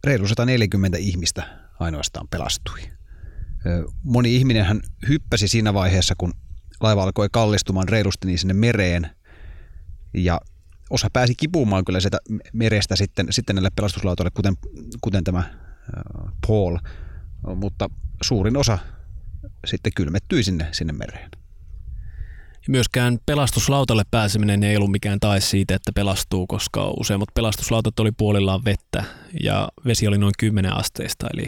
reilu 0.03 0.27
140 0.27 0.97
ihmistä 0.97 1.43
ainoastaan 1.79 2.27
pelastui. 2.27 2.79
Moni 4.03 4.35
ihminen 4.35 4.65
hän 4.65 4.81
hyppäsi 5.07 5.47
siinä 5.47 5.73
vaiheessa, 5.73 6.15
kun 6.17 6.33
laiva 6.81 7.03
alkoi 7.03 7.27
kallistumaan 7.31 7.89
reilusti 7.89 8.27
niin 8.27 8.39
sinne 8.39 8.53
mereen 8.53 9.09
ja 10.13 10.41
osa 10.89 11.07
pääsi 11.13 11.35
kipumaan 11.35 11.85
kyllä 11.85 11.99
sieltä 11.99 12.17
merestä 12.53 12.95
sitten, 12.95 13.27
sitten 13.29 13.55
näille 13.55 13.69
pelastuslautoille, 13.75 14.31
kuten, 14.33 14.53
kuten 15.01 15.23
tämä 15.23 15.43
Paul, 16.47 16.77
mutta 17.55 17.89
suurin 18.23 18.57
osa 18.57 18.77
sitten 19.67 19.91
kylmettyi 19.95 20.43
sinne, 20.43 20.67
sinne 20.71 20.93
mereen. 20.93 21.29
Myöskään 22.67 23.19
pelastuslautalle 23.25 24.03
pääseminen 24.11 24.63
ei 24.63 24.77
ollut 24.77 24.91
mikään 24.91 25.19
tae 25.19 25.39
siitä, 25.39 25.75
että 25.75 25.91
pelastuu, 25.95 26.47
koska 26.47 26.93
useimmat 26.99 27.29
pelastuslautat 27.33 27.99
oli 27.99 28.11
puolillaan 28.11 28.65
vettä 28.65 29.03
ja 29.43 29.69
vesi 29.85 30.07
oli 30.07 30.17
noin 30.17 30.33
10 30.37 30.73
asteista. 30.77 31.27
Eli 31.33 31.45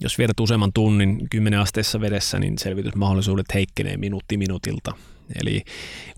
jos 0.00 0.18
viedät 0.18 0.40
useamman 0.40 0.72
tunnin 0.72 1.26
10 1.30 1.60
asteessa 1.60 2.00
vedessä, 2.00 2.38
niin 2.38 2.58
selvitysmahdollisuudet 2.58 3.46
heikkenee 3.54 3.96
minuutti 3.96 4.36
minuutilta. 4.36 4.92
Eli 5.42 5.62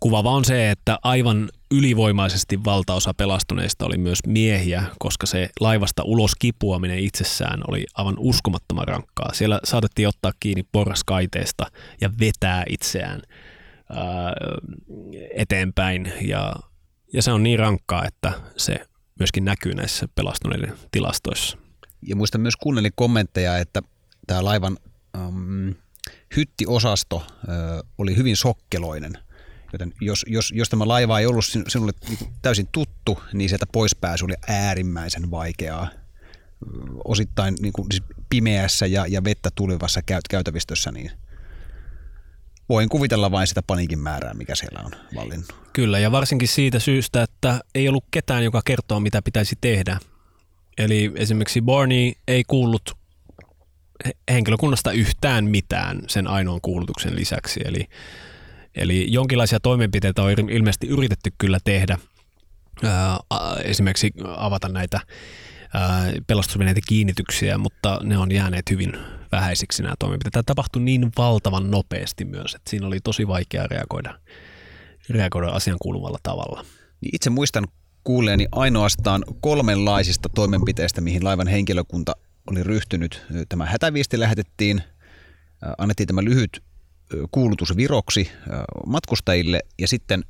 kuvava 0.00 0.30
on 0.30 0.44
se, 0.44 0.70
että 0.70 0.98
aivan 1.02 1.48
ylivoimaisesti 1.70 2.64
valtaosa 2.64 3.14
pelastuneista 3.14 3.86
oli 3.86 3.98
myös 3.98 4.18
miehiä, 4.26 4.84
koska 4.98 5.26
se 5.26 5.48
laivasta 5.60 6.02
ulos 6.02 6.32
kipuaminen 6.38 6.98
itsessään 6.98 7.60
oli 7.68 7.84
aivan 7.94 8.14
uskomattoman 8.18 8.88
rankkaa. 8.88 9.34
Siellä 9.34 9.60
saatettiin 9.64 10.08
ottaa 10.08 10.32
kiinni 10.40 10.62
porraskaiteesta 10.72 11.66
ja 12.00 12.10
vetää 12.20 12.64
itseään 12.68 13.22
ää, 13.92 14.32
eteenpäin 15.34 16.12
ja, 16.20 16.52
ja 17.12 17.22
se 17.22 17.32
on 17.32 17.42
niin 17.42 17.58
rankkaa, 17.58 18.04
että 18.04 18.32
se 18.56 18.86
myöskin 19.18 19.44
näkyy 19.44 19.74
näissä 19.74 20.08
pelastuneiden 20.14 20.72
tilastoissa. 20.90 21.58
Ja 22.08 22.16
muistan 22.16 22.40
myös 22.40 22.56
kuunnelin 22.56 22.92
kommentteja, 22.94 23.58
että 23.58 23.82
tämä 24.26 24.44
laivan 24.44 24.78
um, 25.26 25.74
hyttiosasto 26.36 27.26
oli 27.98 28.16
hyvin 28.16 28.36
sokkeloinen. 28.36 29.18
Joten 29.72 29.92
jos, 30.00 30.24
jos, 30.28 30.52
jos 30.54 30.68
tämä 30.68 30.88
laiva 30.88 31.18
ei 31.18 31.26
ollut 31.26 31.44
sinulle 31.68 31.92
niinku 32.08 32.24
täysin 32.42 32.68
tuttu, 32.72 33.22
niin 33.32 33.48
sieltä 33.48 33.66
poispääsy 33.72 34.24
oli 34.24 34.34
äärimmäisen 34.48 35.30
vaikeaa. 35.30 35.88
Osittain 37.04 37.54
niin 37.60 37.72
kuin, 37.72 37.86
siis 37.90 38.02
pimeässä 38.28 38.86
ja, 38.86 39.06
ja 39.06 39.24
vettä 39.24 39.50
tulevassa 39.54 40.02
käyt, 40.02 40.28
käytävistössä, 40.28 40.92
niin 40.92 41.10
voin 42.68 42.88
kuvitella 42.88 43.30
vain 43.30 43.46
sitä 43.46 43.62
paniikin 43.62 43.98
määrää, 43.98 44.34
mikä 44.34 44.54
siellä 44.54 44.80
on 44.84 44.92
vallinnut. 45.14 45.54
Kyllä, 45.72 45.98
ja 45.98 46.12
varsinkin 46.12 46.48
siitä 46.48 46.78
syystä, 46.78 47.22
että 47.22 47.60
ei 47.74 47.88
ollut 47.88 48.04
ketään, 48.10 48.44
joka 48.44 48.62
kertoo, 48.64 49.00
mitä 49.00 49.22
pitäisi 49.22 49.56
tehdä. 49.60 49.98
Eli 50.78 51.12
esimerkiksi 51.14 51.62
Barney 51.62 52.12
ei 52.28 52.44
kuullut 52.46 52.96
henkilökunnasta 54.30 54.92
yhtään 54.92 55.44
mitään 55.44 56.00
sen 56.08 56.26
ainoan 56.26 56.60
kuulutuksen 56.62 57.16
lisäksi. 57.16 57.60
Eli, 57.64 57.86
eli 58.74 59.12
jonkinlaisia 59.12 59.60
toimenpiteitä 59.60 60.22
on 60.22 60.30
ilmeisesti 60.50 60.86
yritetty 60.86 61.30
kyllä 61.38 61.58
tehdä. 61.64 61.98
Esimerkiksi 63.64 64.12
avata 64.36 64.68
näitä 64.68 65.00
pelastusveneiden 66.26 66.82
kiinnityksiä, 66.88 67.58
mutta 67.58 68.00
ne 68.02 68.18
on 68.18 68.32
jääneet 68.32 68.70
hyvin 68.70 68.92
vähäisiksi 69.32 69.82
nämä 69.82 69.94
toimenpiteet. 69.98 70.32
Tämä 70.32 70.42
tapahtui 70.46 70.82
niin 70.82 71.12
valtavan 71.18 71.70
nopeasti 71.70 72.24
myös, 72.24 72.54
että 72.54 72.70
siinä 72.70 72.86
oli 72.86 73.00
tosi 73.04 73.28
vaikea 73.28 73.66
reagoida, 73.66 74.18
reagoida 75.10 75.48
asian 75.48 75.76
kuuluvalla 75.82 76.18
tavalla. 76.22 76.64
Niin 77.00 77.14
itse 77.14 77.30
muistan 77.30 77.64
kuulleeni 78.04 78.46
ainoastaan 78.52 79.24
kolmenlaisista 79.40 80.28
toimenpiteistä, 80.28 81.00
mihin 81.00 81.24
laivan 81.24 81.48
henkilökunta 81.48 82.12
oli 82.50 82.62
ryhtynyt. 82.62 83.26
Tämä 83.48 83.66
hätäviesti 83.66 84.20
lähetettiin, 84.20 84.82
annettiin 85.78 86.06
tämä 86.06 86.24
lyhyt 86.24 86.62
kuulutus 87.30 87.76
viroksi 87.76 88.30
matkustajille 88.86 89.60
ja 89.78 89.88
sitten 89.88 90.24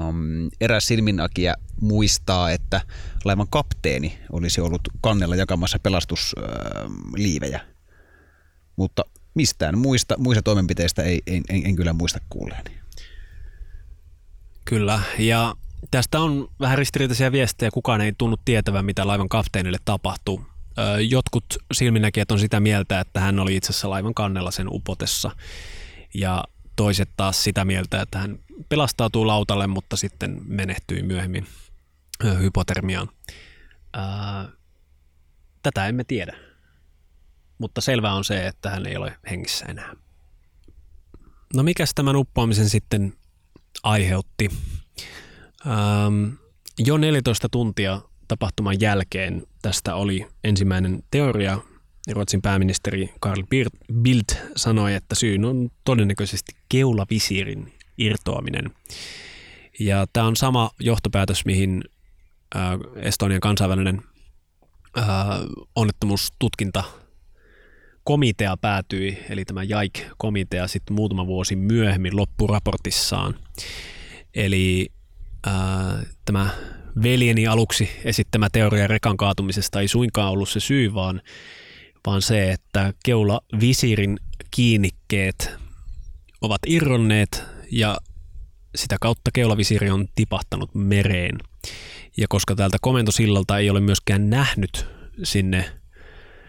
um, 0.00 0.50
eräs 0.60 0.86
silminäkijä 0.86 1.54
muistaa, 1.80 2.50
että 2.50 2.80
laivan 3.24 3.48
kapteeni 3.50 4.18
olisi 4.32 4.60
ollut 4.60 4.80
kannella 5.00 5.36
jakamassa 5.36 5.78
pelastusliivejä. 5.78 7.60
Mutta 8.76 9.02
mistään 9.34 9.78
muista, 9.78 10.14
muista 10.18 10.42
toimenpiteistä 10.42 11.02
ei, 11.02 11.22
en, 11.26 11.42
en, 11.48 11.66
en 11.66 11.76
kyllä 11.76 11.92
muista 11.92 12.20
kuulleeni. 12.30 12.70
Kyllä, 14.64 15.00
ja 15.18 15.54
tästä 15.90 16.20
on 16.20 16.48
vähän 16.60 16.78
ristiriitaisia 16.78 17.32
viestejä. 17.32 17.70
Kukaan 17.70 18.00
ei 18.00 18.12
tunnu 18.18 18.36
tietävän, 18.44 18.84
mitä 18.84 19.06
laivan 19.06 19.28
kapteenille 19.28 19.78
tapahtuu. 19.84 20.46
Jotkut 21.08 21.44
silminnäkijät 21.72 22.30
on 22.30 22.38
sitä 22.38 22.60
mieltä, 22.60 23.00
että 23.00 23.20
hän 23.20 23.38
oli 23.38 23.56
itse 23.56 23.70
asiassa 23.70 23.90
laivan 23.90 24.14
kannella 24.14 24.50
sen 24.50 24.66
upotessa. 24.70 25.30
Ja 26.14 26.44
toiset 26.76 27.08
taas 27.16 27.44
sitä 27.44 27.64
mieltä, 27.64 28.02
että 28.02 28.18
hän 28.18 28.38
pelastautuu 28.68 29.26
lautalle, 29.26 29.66
mutta 29.66 29.96
sitten 29.96 30.40
menehtyi 30.44 31.02
myöhemmin 31.02 31.46
hypotermiaan. 32.40 33.08
Tätä 35.62 35.86
emme 35.86 36.04
tiedä, 36.04 36.36
mutta 37.58 37.80
selvää 37.80 38.14
on 38.14 38.24
se, 38.24 38.46
että 38.46 38.70
hän 38.70 38.86
ei 38.86 38.96
ole 38.96 39.18
hengissä 39.30 39.66
enää. 39.66 39.96
No 41.54 41.62
mikäs 41.62 41.92
tämän 41.94 42.16
uppoamisen 42.16 42.68
sitten 42.68 43.14
aiheutti? 43.82 44.50
jo 46.78 46.96
14 46.96 47.48
tuntia 47.48 48.00
tapahtuman 48.28 48.80
jälkeen 48.80 49.46
tästä 49.66 49.94
oli 49.94 50.26
ensimmäinen 50.44 51.02
teoria. 51.10 51.58
Ruotsin 52.12 52.42
pääministeri 52.42 53.10
Carl 53.22 53.42
Bildt 54.02 54.32
sanoi, 54.56 54.94
että 54.94 55.14
syyn 55.14 55.44
on 55.44 55.70
todennäköisesti 55.84 56.52
keulavisiirin 56.68 57.72
irtoaminen. 57.98 58.70
Ja 59.80 60.06
tämä 60.12 60.26
on 60.26 60.36
sama 60.36 60.70
johtopäätös, 60.80 61.44
mihin 61.44 61.84
Estonian 62.96 63.40
kansainvälinen 63.40 64.02
onnettomuustutkinta 65.76 66.84
komitea 68.04 68.56
päätyi, 68.56 69.18
eli 69.30 69.44
tämä 69.44 69.62
JAIK-komitea 69.62 70.66
sitten 70.66 70.96
muutama 70.96 71.26
vuosi 71.26 71.56
myöhemmin 71.56 72.16
loppuraportissaan. 72.16 73.34
Eli 74.34 74.88
ää, 75.46 76.02
tämä 76.24 76.50
veljeni 77.02 77.46
aluksi 77.46 77.90
esittämä 78.04 78.48
teoria 78.52 78.86
rekan 78.86 79.16
kaatumisesta 79.16 79.80
ei 79.80 79.88
suinkaan 79.88 80.32
ollut 80.32 80.48
se 80.48 80.60
syy, 80.60 80.94
vaan, 80.94 81.22
vaan 82.06 82.22
se, 82.22 82.52
että 82.52 82.92
keula 83.04 83.40
visirin 83.60 84.18
kiinnikkeet 84.50 85.50
ovat 86.40 86.60
irronneet 86.66 87.44
ja 87.70 87.98
sitä 88.74 88.96
kautta 89.00 89.30
keulavisiiri 89.34 89.90
on 89.90 90.08
tipahtanut 90.14 90.74
mereen. 90.74 91.38
Ja 92.16 92.26
koska 92.28 92.54
täältä 92.54 92.76
komentosillalta 92.80 93.58
ei 93.58 93.70
ole 93.70 93.80
myöskään 93.80 94.30
nähnyt 94.30 94.86
sinne, 95.22 95.64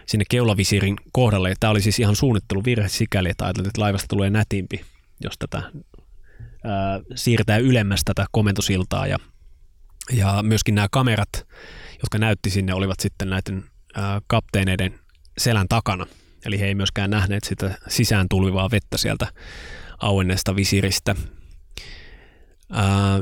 sinne 0.06 0.26
keulavisiirin 0.30 0.96
kohdalle, 1.12 1.54
tämä 1.60 1.72
oli 1.72 1.82
siis 1.82 2.00
ihan 2.00 2.16
suunnitteluvirhe 2.16 2.90
sikäli, 2.90 3.30
että 3.30 3.46
ajateltiin, 3.46 3.70
että 3.70 3.82
laivasta 3.82 4.08
tulee 4.08 4.30
nätimpi, 4.30 4.82
jos 5.22 5.38
tätä 5.40 5.58
ää, 5.58 7.00
siirtää 7.16 7.58
ylemmäs 7.58 8.02
tätä 8.06 8.26
komentosiltaa 8.32 9.08
ja, 9.08 9.18
ja 10.12 10.44
myöskin 10.44 10.76
nämä 10.76 10.88
kamerat, 10.92 11.30
jotka 12.04 12.18
näytti 12.18 12.50
sinne, 12.50 12.74
olivat 12.74 13.00
sitten 13.00 13.30
näiden 13.30 13.64
kapteeneiden 14.28 15.00
selän 15.38 15.68
takana. 15.70 16.08
Eli 16.46 16.60
he 16.60 16.66
ei 16.66 16.76
myöskään 16.76 17.10
nähneet 17.10 17.44
sitä 17.44 17.78
sisään 17.88 18.30
tulvivaa 18.30 18.72
vettä 18.72 18.98
sieltä 18.98 19.28
auenneesta 20.02 20.56
visiristä. 20.56 21.16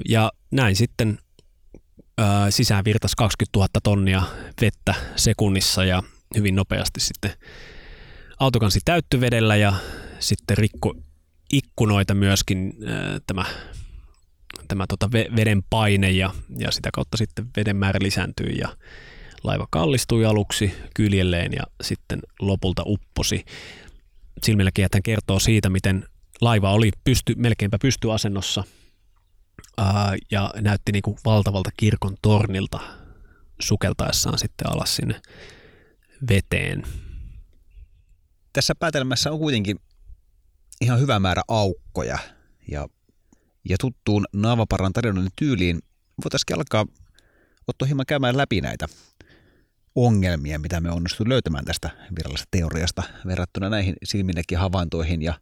Ja 0.09 0.31
näin 0.51 0.75
sitten 0.75 1.19
ää, 2.17 2.51
sisään 2.51 2.85
virtas 2.85 3.15
20 3.15 3.57
000 3.59 3.67
tonnia 3.83 4.23
vettä 4.61 4.93
sekunnissa 5.15 5.85
ja 5.85 6.03
hyvin 6.35 6.55
nopeasti 6.55 6.99
sitten 6.99 7.31
autokansi 8.39 8.79
täytty 8.85 9.21
vedellä 9.21 9.55
ja 9.55 9.73
sitten 10.19 10.57
rikko 10.57 10.95
ikkunoita 11.53 12.13
myöskin 12.13 12.73
tämä, 13.27 13.45
tämä 14.67 14.85
tota 14.89 15.11
veden 15.11 15.63
paine 15.69 16.11
ja, 16.11 16.33
ja 16.57 16.71
sitä 16.71 16.89
kautta 16.93 17.17
sitten 17.17 17.47
veden 17.57 17.75
määrä 17.75 17.99
lisääntyi 18.01 18.57
ja 18.57 18.77
laiva 19.43 19.67
kallistui 19.69 20.25
aluksi 20.25 20.73
kyljelleen 20.95 21.53
ja 21.53 21.63
sitten 21.81 22.19
lopulta 22.39 22.83
upposi. 22.85 23.45
Silmilläkin 24.43 24.87
hän 24.93 25.03
kertoo 25.03 25.39
siitä, 25.39 25.69
miten 25.69 26.05
laiva 26.41 26.71
oli 26.71 26.91
pysty, 27.03 27.35
melkeinpä 27.37 27.77
pystyasennossa 27.81 28.63
ää, 29.77 30.15
ja 30.31 30.53
näytti 30.61 30.91
niin 30.91 31.01
kuin 31.01 31.17
valtavalta 31.25 31.69
kirkon 31.77 32.15
tornilta 32.21 32.79
sukeltaessaan 33.61 34.37
sitten 34.37 34.67
alas 34.69 34.95
sinne 34.95 35.21
veteen. 36.29 36.83
Tässä 38.53 38.75
päätelmässä 38.75 39.31
on 39.31 39.39
kuitenkin 39.39 39.79
ihan 40.81 40.99
hyvä 40.99 41.19
määrä 41.19 41.41
aukkoja 41.47 42.19
ja, 42.71 42.87
ja 43.69 43.77
tuttuun 43.79 44.25
Naavaparan 44.33 44.93
tarjonnan 44.93 45.29
tyyliin 45.35 45.79
voitaisiin 46.23 46.57
alkaa 46.57 46.85
ottaa 47.67 47.85
hieman 47.85 48.05
käymään 48.05 48.37
läpi 48.37 48.61
näitä 48.61 48.87
ongelmia, 49.95 50.59
mitä 50.59 50.81
me 50.81 50.91
onnistuimme 50.91 51.33
löytämään 51.33 51.65
tästä 51.65 51.89
virallisesta 52.17 52.47
teoriasta 52.51 53.03
verrattuna 53.27 53.69
näihin 53.69 53.95
silminnäkin 54.03 54.57
havaintoihin 54.57 55.21
ja 55.21 55.33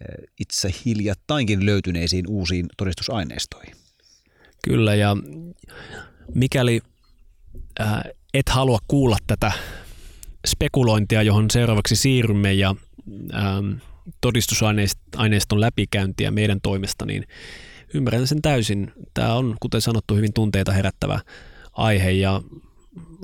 e, 0.00 0.04
itse 0.40 0.70
hiljattainkin 0.84 1.66
löytyneisiin 1.66 2.24
uusiin 2.28 2.66
todistusaineistoihin. 2.76 3.74
Kyllä, 4.64 4.94
ja 4.94 5.16
mikäli 6.34 6.80
äh, 7.80 8.02
et 8.34 8.48
halua 8.48 8.78
kuulla 8.88 9.16
tätä 9.26 9.52
spekulointia, 10.46 11.22
johon 11.22 11.50
seuraavaksi 11.50 11.96
siirrymme 11.96 12.52
ja 12.52 12.74
ähm, 13.34 13.72
todistusaineiston 14.20 15.60
läpikäyntiä 15.60 16.30
meidän 16.30 16.58
toimesta, 16.62 17.06
niin 17.06 17.24
ymmärrän 17.94 18.26
sen 18.26 18.42
täysin. 18.42 18.92
Tämä 19.14 19.34
on, 19.34 19.56
kuten 19.60 19.80
sanottu, 19.80 20.14
hyvin 20.16 20.32
tunteita 20.32 20.72
herättävä 20.72 21.20
aihe 21.72 22.10
ja 22.10 22.40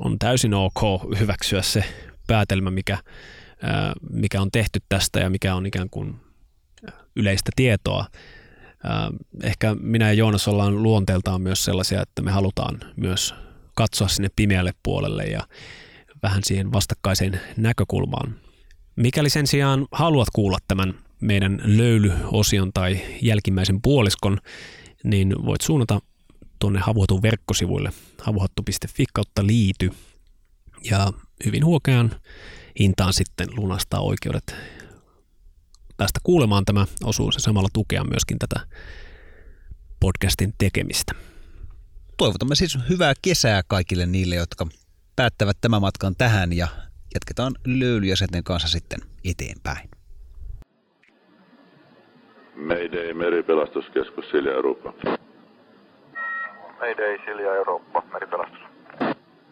on 0.00 0.18
täysin 0.18 0.54
ok 0.54 0.80
hyväksyä 1.18 1.62
se 1.62 1.84
päätelmä, 2.26 2.70
mikä, 2.70 2.98
mikä 4.10 4.40
on 4.40 4.50
tehty 4.50 4.80
tästä 4.88 5.20
ja 5.20 5.30
mikä 5.30 5.54
on 5.54 5.66
ikään 5.66 5.90
kuin 5.90 6.14
yleistä 7.16 7.50
tietoa. 7.56 8.06
Ehkä 9.42 9.76
minä 9.80 10.06
ja 10.06 10.12
Joonas 10.12 10.48
ollaan 10.48 10.82
luonteeltaan 10.82 11.42
myös 11.42 11.64
sellaisia, 11.64 12.02
että 12.02 12.22
me 12.22 12.30
halutaan 12.30 12.80
myös 12.96 13.34
katsoa 13.74 14.08
sinne 14.08 14.28
pimeälle 14.36 14.72
puolelle 14.82 15.24
ja 15.24 15.40
vähän 16.22 16.42
siihen 16.44 16.72
vastakkaiseen 16.72 17.40
näkökulmaan. 17.56 18.45
Mikäli 18.96 19.30
sen 19.30 19.46
sijaan 19.46 19.86
haluat 19.92 20.28
kuulla 20.32 20.58
tämän 20.68 20.94
meidän 21.20 21.60
löylyosion 21.64 22.72
tai 22.74 23.00
jälkimmäisen 23.22 23.82
puoliskon, 23.82 24.38
niin 25.04 25.34
voit 25.46 25.60
suunnata 25.60 26.00
tuonne 26.58 26.80
Havuhatun 26.80 27.22
verkkosivuille 27.22 27.92
havuhattu.fi 28.22 29.04
kautta 29.12 29.46
liity 29.46 29.90
ja 30.90 31.12
hyvin 31.44 31.64
huokean 31.64 32.20
hintaan 32.78 33.12
sitten 33.12 33.48
lunastaa 33.56 34.00
oikeudet 34.00 34.54
päästä 35.96 36.20
kuulemaan 36.22 36.64
tämä 36.64 36.86
osuus 37.04 37.34
ja 37.34 37.40
samalla 37.40 37.68
tukea 37.72 38.04
myöskin 38.04 38.38
tätä 38.38 38.66
podcastin 40.00 40.54
tekemistä. 40.58 41.12
Toivotamme 42.16 42.54
siis 42.54 42.78
hyvää 42.88 43.14
kesää 43.22 43.62
kaikille 43.66 44.06
niille, 44.06 44.34
jotka 44.34 44.66
päättävät 45.16 45.56
tämän 45.60 45.80
matkan 45.80 46.14
tähän 46.18 46.52
ja 46.52 46.68
jatketaan 47.16 47.52
löylyjäsenten 47.66 48.44
kanssa 48.44 48.68
sitten 48.68 48.98
eteenpäin. 49.30 49.88
Mayday 52.56 53.14
meripelastuskeskus 53.14 54.30
Silja 54.30 54.52
Eurooppa. 54.52 54.92
Mayday 56.80 57.18
Silja 57.24 57.54
Eurooppa, 57.54 58.02
meripelastus. 58.12 58.60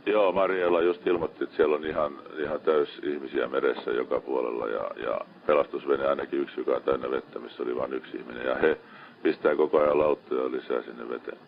Joo, 0.07 0.33
Mariella 0.33 0.83
just 0.83 1.07
ilmoitti, 1.07 1.45
että 1.45 1.57
siellä 1.57 1.77
on 1.77 1.85
ihan, 1.85 2.13
ihan 2.39 2.61
täys 2.61 2.89
ihmisiä 3.03 3.49
meressä 3.49 3.91
joka 3.91 4.21
puolella 4.21 4.69
ja, 4.69 4.91
ja 5.09 5.21
pelastusvene 5.47 6.07
ainakin 6.07 6.41
yksi, 6.41 6.61
joka 6.61 6.77
on 6.77 6.83
täynnä 6.83 7.11
vettä, 7.11 7.39
missä 7.39 7.63
oli 7.63 7.77
vain 7.77 7.93
yksi 7.93 8.17
ihminen. 8.17 8.47
Ja 8.47 8.55
he 8.55 8.79
pistää 9.23 9.57
koko 9.57 9.81
ajan 9.81 9.99
lauttoja 9.99 10.53
lisää 10.53 10.83
sinne 10.83 11.09
veteen. 11.09 11.39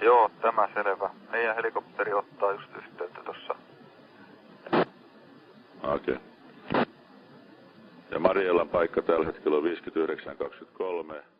Joo, 0.00 0.30
tämä 0.42 0.68
selvä. 0.74 1.10
Meidän 1.30 1.56
helikopteri 1.56 2.12
ottaa 2.12 2.27
1923 10.24 11.37